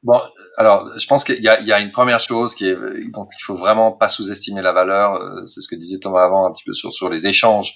Bon, 0.05 0.19
alors 0.57 0.89
je 0.99 1.07
pense 1.07 1.23
qu'il 1.23 1.41
y, 1.41 1.47
a, 1.47 1.79
une 1.79 1.93
première 1.93 2.19
chose 2.19 2.55
qui 2.55 2.67
est 2.67 2.75
dont 3.13 3.25
il 3.25 3.41
faut 3.41 3.55
vraiment 3.55 3.93
pas 3.93 4.09
sous-estimer 4.09 4.61
la 4.61 4.73
valeur. 4.73 5.13
Euh, 5.13 5.45
c'est 5.45 5.61
ce 5.61 5.67
que 5.69 5.75
disait 5.75 5.97
Thomas 5.97 6.25
avant 6.25 6.45
un 6.45 6.51
petit 6.51 6.65
peu 6.65 6.73
sur 6.73 7.09
les 7.09 7.25
échanges 7.25 7.73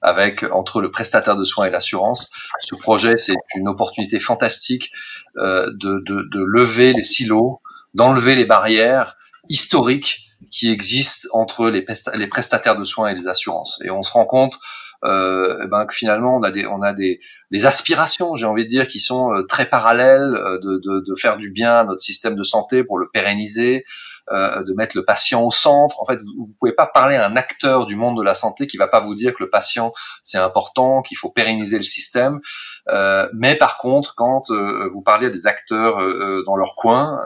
avec 0.00 0.42
entre 0.44 0.80
le 0.80 0.90
prestataire 0.90 1.36
de 1.36 1.44
soins 1.44 1.66
et 1.66 1.70
l'assurance. 1.70 2.30
Ce 2.60 2.74
projet, 2.76 3.18
c'est 3.18 3.34
une 3.56 3.68
opportunité 3.68 4.18
fantastique 4.18 4.90
euh, 5.36 5.70
de 5.78 6.42
lever 6.42 6.94
les 6.94 7.02
silos, 7.02 7.60
d'enlever 7.92 8.36
les 8.36 8.46
barrières 8.46 9.18
historiques 9.50 10.25
qui 10.50 10.70
existent 10.70 11.28
entre 11.32 11.68
les, 11.68 11.82
prestataires 12.28 12.76
de 12.76 12.84
soins 12.84 13.08
et 13.08 13.14
les 13.14 13.28
assurances. 13.28 13.80
Et 13.84 13.90
on 13.90 14.02
se 14.02 14.12
rend 14.12 14.26
compte 14.26 14.58
euh, 15.04 15.60
eh 15.62 15.66
ben, 15.68 15.86
que 15.86 15.94
finalement 15.94 16.36
on 16.36 16.42
a 16.42 16.50
des, 16.50 16.66
on 16.66 16.82
a 16.82 16.92
des, 16.92 17.20
des 17.50 17.66
aspirations, 17.66 18.36
j'ai 18.36 18.46
envie 18.46 18.64
de 18.64 18.70
dire, 18.70 18.88
qui 18.88 18.98
sont 18.98 19.32
euh, 19.32 19.42
très 19.42 19.66
parallèles, 19.66 20.34
euh, 20.34 20.58
de, 20.60 20.80
de, 20.82 21.04
de, 21.06 21.14
faire 21.14 21.36
du 21.36 21.50
bien 21.50 21.80
à 21.80 21.84
notre 21.84 22.00
système 22.00 22.34
de 22.34 22.42
santé 22.42 22.82
pour 22.82 22.98
le 22.98 23.08
pérenniser, 23.12 23.84
euh, 24.32 24.64
de 24.64 24.72
mettre 24.74 24.96
le 24.96 25.04
patient 25.04 25.44
au 25.44 25.52
centre. 25.52 26.00
En 26.00 26.06
fait, 26.06 26.18
vous, 26.36 26.52
pouvez 26.58 26.72
pas 26.72 26.86
parler 26.86 27.16
à 27.16 27.26
un 27.26 27.36
acteur 27.36 27.86
du 27.86 27.94
monde 27.94 28.18
de 28.18 28.24
la 28.24 28.34
santé 28.34 28.66
qui 28.66 28.76
va 28.76 28.88
pas 28.88 29.00
vous 29.00 29.14
dire 29.14 29.34
que 29.34 29.44
le 29.44 29.50
patient 29.50 29.92
c'est 30.24 30.38
important, 30.38 31.02
qu'il 31.02 31.16
faut 31.16 31.30
pérenniser 31.30 31.76
le 31.76 31.84
système. 31.84 32.40
Euh, 32.88 33.28
mais 33.34 33.54
par 33.54 33.78
contre, 33.78 34.14
quand 34.16 34.50
vous 34.92 35.02
parlez 35.02 35.26
à 35.26 35.30
des 35.30 35.46
acteurs 35.46 35.98
dans 36.44 36.56
leur 36.56 36.74
coin, 36.76 37.20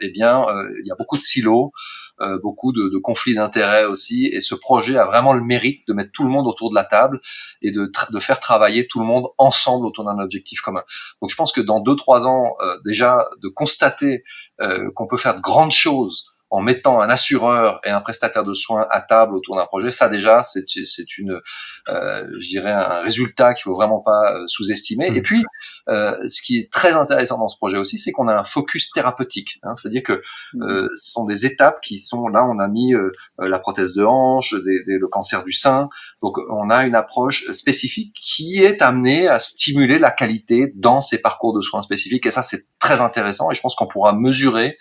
eh 0.00 0.10
bien, 0.10 0.44
il 0.80 0.86
y 0.86 0.90
a 0.90 0.96
beaucoup 0.96 1.16
de 1.16 1.22
silos. 1.22 1.72
Euh, 2.22 2.38
beaucoup 2.42 2.72
de, 2.72 2.88
de 2.88 2.98
conflits 2.98 3.34
d'intérêts 3.34 3.84
aussi. 3.84 4.26
Et 4.26 4.40
ce 4.40 4.54
projet 4.54 4.96
a 4.96 5.04
vraiment 5.04 5.32
le 5.32 5.42
mérite 5.42 5.86
de 5.88 5.92
mettre 5.92 6.12
tout 6.12 6.24
le 6.24 6.30
monde 6.30 6.46
autour 6.46 6.70
de 6.70 6.74
la 6.74 6.84
table 6.84 7.20
et 7.62 7.70
de, 7.70 7.90
de 8.12 8.18
faire 8.18 8.40
travailler 8.40 8.86
tout 8.86 9.00
le 9.00 9.06
monde 9.06 9.28
ensemble 9.38 9.86
autour 9.86 10.04
d'un 10.04 10.18
objectif 10.18 10.60
commun. 10.60 10.82
Donc 11.20 11.30
je 11.30 11.36
pense 11.36 11.52
que 11.52 11.60
dans 11.60 11.80
deux 11.80 11.96
trois 11.96 12.26
ans 12.26 12.54
euh, 12.60 12.76
déjà 12.84 13.26
de 13.42 13.48
constater 13.48 14.24
euh, 14.60 14.90
qu'on 14.94 15.06
peut 15.06 15.16
faire 15.16 15.36
de 15.36 15.40
grandes 15.40 15.72
choses 15.72 16.29
en 16.50 16.60
mettant 16.60 17.00
un 17.00 17.08
assureur 17.08 17.80
et 17.84 17.90
un 17.90 18.00
prestataire 18.00 18.44
de 18.44 18.52
soins 18.52 18.86
à 18.90 19.00
table 19.00 19.36
autour 19.36 19.56
d'un 19.56 19.66
projet, 19.66 19.92
ça 19.92 20.08
déjà, 20.08 20.42
c'est 20.42 21.18
une, 21.18 21.40
euh, 21.88 22.26
je 22.38 22.48
dirais, 22.48 22.72
un 22.72 23.02
résultat 23.02 23.54
qu'il 23.54 23.62
faut 23.62 23.74
vraiment 23.74 24.00
pas 24.00 24.34
euh, 24.34 24.46
sous-estimer. 24.48 25.10
Mmh. 25.10 25.16
Et 25.16 25.22
puis, 25.22 25.44
euh, 25.88 26.16
ce 26.28 26.42
qui 26.42 26.58
est 26.58 26.72
très 26.72 26.92
intéressant 26.92 27.38
dans 27.38 27.46
ce 27.46 27.56
projet 27.56 27.78
aussi, 27.78 27.98
c'est 27.98 28.10
qu'on 28.10 28.26
a 28.26 28.34
un 28.34 28.42
focus 28.42 28.90
thérapeutique. 28.90 29.60
Hein, 29.62 29.74
C'est-à-dire 29.74 30.02
que 30.02 30.22
mmh. 30.54 30.62
euh, 30.62 30.88
ce 30.96 31.12
sont 31.12 31.24
des 31.24 31.46
étapes 31.46 31.80
qui 31.80 31.98
sont 31.98 32.26
là. 32.26 32.44
On 32.44 32.58
a 32.58 32.66
mis 32.66 32.94
euh, 32.94 33.12
la 33.38 33.60
prothèse 33.60 33.94
de 33.94 34.02
hanche, 34.02 34.52
des, 34.52 34.82
des, 34.86 34.98
le 34.98 35.06
cancer 35.06 35.44
du 35.44 35.52
sein. 35.52 35.88
Donc, 36.20 36.36
on 36.50 36.68
a 36.68 36.84
une 36.84 36.96
approche 36.96 37.48
spécifique 37.52 38.16
qui 38.20 38.60
est 38.60 38.82
amenée 38.82 39.28
à 39.28 39.38
stimuler 39.38 40.00
la 40.00 40.10
qualité 40.10 40.72
dans 40.74 41.00
ces 41.00 41.22
parcours 41.22 41.54
de 41.54 41.60
soins 41.60 41.82
spécifiques. 41.82 42.26
Et 42.26 42.32
ça, 42.32 42.42
c'est 42.42 42.62
très 42.80 43.00
intéressant. 43.00 43.52
Et 43.52 43.54
je 43.54 43.60
pense 43.60 43.76
qu'on 43.76 43.86
pourra 43.86 44.12
mesurer 44.12 44.76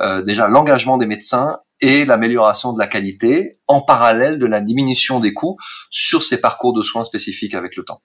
euh, 0.00 0.22
déjà 0.22 0.48
l'engagement 0.48 0.98
des 0.98 1.06
médecins 1.06 1.58
et 1.80 2.04
l'amélioration 2.04 2.72
de 2.72 2.78
la 2.78 2.86
qualité 2.86 3.58
en 3.66 3.80
parallèle 3.80 4.38
de 4.38 4.46
la 4.46 4.60
diminution 4.60 5.20
des 5.20 5.32
coûts 5.32 5.56
sur 5.90 6.22
ces 6.22 6.40
parcours 6.40 6.74
de 6.74 6.82
soins 6.82 7.04
spécifiques 7.04 7.54
avec 7.54 7.76
le 7.76 7.84
temps. 7.84 8.02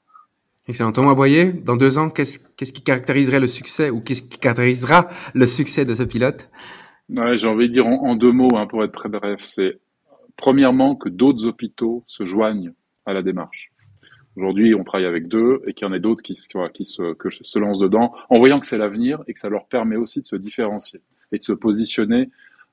Excellent. 0.67 0.91
Thomas 0.91 1.13
Boyer, 1.13 1.53
dans 1.53 1.75
deux 1.75 1.97
ans, 1.97 2.09
qu'est-ce 2.09 2.39
qui 2.57 2.81
caractériserait 2.81 3.39
le 3.39 3.47
succès 3.47 3.89
ou 3.89 4.01
qu'est-ce 4.01 4.23
qui 4.23 4.39
caractérisera 4.39 5.09
le 5.33 5.45
succès 5.45 5.85
de 5.85 5.93
ce 5.93 6.03
pilote? 6.03 6.49
Ouais, 7.09 7.37
J'ai 7.37 7.47
envie 7.47 7.69
de 7.69 7.73
dire 7.73 7.85
en, 7.85 8.15
deux 8.15 8.31
mots, 8.31 8.55
hein, 8.55 8.65
pour 8.65 8.83
être 8.83 8.93
très 8.93 9.09
bref, 9.09 9.41
c'est 9.43 9.79
premièrement 10.37 10.95
que 10.95 11.07
d'autres 11.07 11.45
hôpitaux 11.45 12.03
se 12.07 12.25
joignent 12.25 12.73
à 13.05 13.13
la 13.13 13.21
démarche. 13.21 13.71
Aujourd'hui, 14.35 14.73
on 14.73 14.83
travaille 14.83 15.05
avec 15.05 15.27
deux 15.27 15.61
et 15.67 15.73
qu'il 15.73 15.87
y 15.87 15.89
en 15.89 15.93
ait 15.93 15.99
d'autres 15.99 16.23
qui, 16.23 16.33
qui, 16.33 16.85
se, 16.85 17.13
que 17.13 17.29
se 17.29 17.59
lancent 17.59 17.79
dedans, 17.79 18.13
en 18.29 18.39
voyant 18.39 18.59
que 18.59 18.65
c'est 18.65 18.77
l'avenir 18.77 19.23
et 19.27 19.33
que 19.33 19.39
ça 19.39 19.49
leur 19.49 19.67
permet 19.67 19.97
aussi 19.97 20.21
de 20.21 20.25
se 20.25 20.35
différencier 20.35 21.01
et 21.31 21.37
de 21.37 21.43
se 21.43 21.53
positionner 21.53 22.29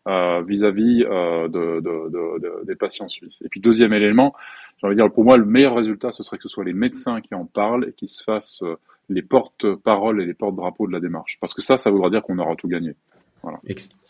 euh, 0.09 0.43
vis-à-vis 0.43 1.05
euh, 1.05 1.47
de, 1.47 1.81
de, 1.81 2.11
de, 2.11 2.67
des 2.67 2.75
patients 2.75 3.09
suisses. 3.09 3.41
Et 3.45 3.49
puis 3.49 3.61
deuxième 3.61 3.93
élément, 3.93 4.35
j'ai 4.81 4.89
envie 4.89 4.97
de 4.97 5.01
dire 5.01 5.13
pour 5.13 5.23
moi 5.23 5.37
le 5.37 5.45
meilleur 5.45 5.77
résultat, 5.77 6.11
ce 6.11 6.25
serait 6.25 6.39
que 6.39 6.43
ce 6.43 6.49
soit 6.49 6.65
les 6.65 6.73
médecins 6.73 7.21
qui 7.21 7.37
en 7.37 7.45
parlent 7.45 7.85
et 7.89 7.93
qui 7.93 8.09
se 8.09 8.25
fassent 8.25 8.65
euh, 8.65 8.75
les 9.09 9.23
porte-paroles 9.23 10.21
et 10.21 10.27
les 10.27 10.35
porte-drapeaux 10.35 10.89
de 10.89 10.93
la 10.93 10.99
démarche. 10.99 11.39
Parce 11.41 11.55
que 11.55 11.63
ça, 11.63 11.79
ça 11.79 11.93
voudra 11.93 12.11
dire 12.11 12.21
qu'on 12.23 12.37
aura 12.41 12.57
tout 12.57 12.67
gagné. 12.67 12.97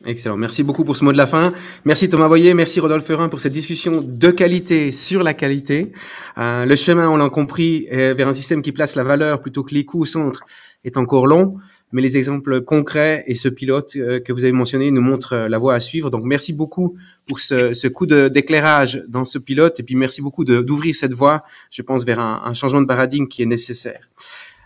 Excellent. 0.06 0.38
Merci 0.38 0.62
beaucoup 0.62 0.84
pour 0.84 0.96
ce 0.96 1.04
mot 1.04 1.12
de 1.12 1.16
la 1.18 1.26
fin. 1.26 1.52
Merci 1.84 2.08
Thomas 2.08 2.28
Boyer, 2.28 2.54
merci 2.54 2.80
Rodolphe 2.80 3.04
Ferrin 3.04 3.28
pour 3.28 3.40
cette 3.40 3.52
discussion 3.52 4.00
de 4.02 4.30
qualité 4.30 4.92
sur 4.92 5.22
la 5.22 5.32
qualité. 5.32 5.92
Le 6.36 6.74
chemin, 6.74 7.08
on 7.08 7.16
l'a 7.16 7.30
compris, 7.30 7.86
vers 7.90 8.28
un 8.28 8.34
système 8.34 8.60
qui 8.60 8.72
place 8.72 8.94
la 8.94 9.04
valeur 9.04 9.40
plutôt 9.40 9.62
que 9.62 9.74
les 9.74 9.86
coûts 9.86 10.02
au 10.02 10.04
centre 10.04 10.44
est 10.84 10.98
encore 10.98 11.26
long 11.26 11.56
mais 11.92 12.02
les 12.02 12.16
exemples 12.16 12.62
concrets 12.62 13.22
et 13.26 13.34
ce 13.34 13.48
pilote 13.48 13.94
euh, 13.96 14.18
que 14.18 14.32
vous 14.32 14.44
avez 14.44 14.52
mentionné 14.52 14.90
nous 14.90 15.02
montrent 15.02 15.34
euh, 15.34 15.48
la 15.48 15.58
voie 15.58 15.74
à 15.74 15.80
suivre. 15.80 16.10
Donc 16.10 16.24
merci 16.24 16.52
beaucoup 16.52 16.96
pour 17.26 17.40
ce, 17.40 17.74
ce 17.74 17.86
coup 17.86 18.06
d'éclairage 18.06 19.04
dans 19.08 19.24
ce 19.24 19.38
pilote 19.38 19.78
et 19.78 19.82
puis 19.82 19.94
merci 19.94 20.22
beaucoup 20.22 20.44
d'ouvrir 20.44 20.96
cette 20.96 21.12
voie, 21.12 21.44
je 21.70 21.82
pense, 21.82 22.04
vers 22.04 22.18
un, 22.18 22.42
un, 22.44 22.54
changement 22.54 22.80
de 22.80 22.86
paradigme 22.86 23.26
qui 23.28 23.42
est 23.42 23.46
nécessaire. 23.46 24.10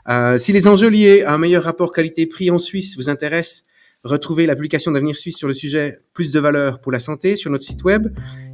Euh, 0.09 0.39
si 0.39 0.53
les 0.53 0.69
enjeux 0.69 0.89
liés 0.89 1.23
à 1.23 1.35
un 1.35 1.39
meilleur 1.39 1.65
rapport 1.65 1.93
qualité-prix 1.93 2.51
en 2.51 2.59
Suisse 2.59 2.97
vous 2.97 3.09
intéressent, 3.09 3.65
retrouvez 4.05 4.47
la 4.47 4.55
publication 4.55 4.93
d'Avenir 4.93 5.17
Suisse 5.17 5.37
sur 5.37 5.49
le 5.49 5.55
sujet 5.55 5.99
Plus 6.15 6.31
de 6.31 6.39
valeur 6.39 6.81
pour 6.81 6.93
la 6.93 7.01
santé 7.01 7.35
sur 7.35 7.51
notre 7.51 7.65
site 7.65 7.83
web. 7.83 8.09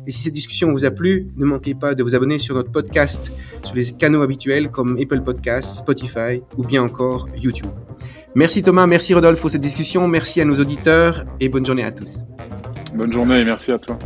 Et 0.07 0.11
si 0.11 0.23
cette 0.23 0.33
discussion 0.33 0.73
vous 0.73 0.85
a 0.85 0.91
plu, 0.91 1.29
ne 1.37 1.45
manquez 1.45 1.75
pas 1.75 1.95
de 1.95 2.03
vous 2.03 2.15
abonner 2.15 2.39
sur 2.39 2.55
notre 2.55 2.73
podcast 2.73 3.31
sur 3.65 3.77
les 3.77 3.93
canaux 3.93 4.23
habituels 4.23 4.71
comme 4.71 4.97
Apple 5.01 5.21
Podcasts, 5.21 5.77
Spotify 5.77 6.41
ou 6.57 6.65
bien 6.65 6.83
encore 6.83 7.29
YouTube. 7.37 7.71
Merci 8.35 8.63
Thomas, 8.63 8.87
merci 8.87 9.13
Rodolphe 9.13 9.41
pour 9.41 9.51
cette 9.51 9.61
discussion, 9.61 10.09
merci 10.09 10.41
à 10.41 10.45
nos 10.45 10.55
auditeurs 10.55 11.25
et 11.39 11.49
bonne 11.49 11.67
journée 11.67 11.85
à 11.85 11.93
tous. 11.93 12.25
Bonne 12.95 13.13
journée 13.13 13.41
et 13.41 13.45
merci 13.45 13.73
à 13.73 13.79
toi. 13.79 13.99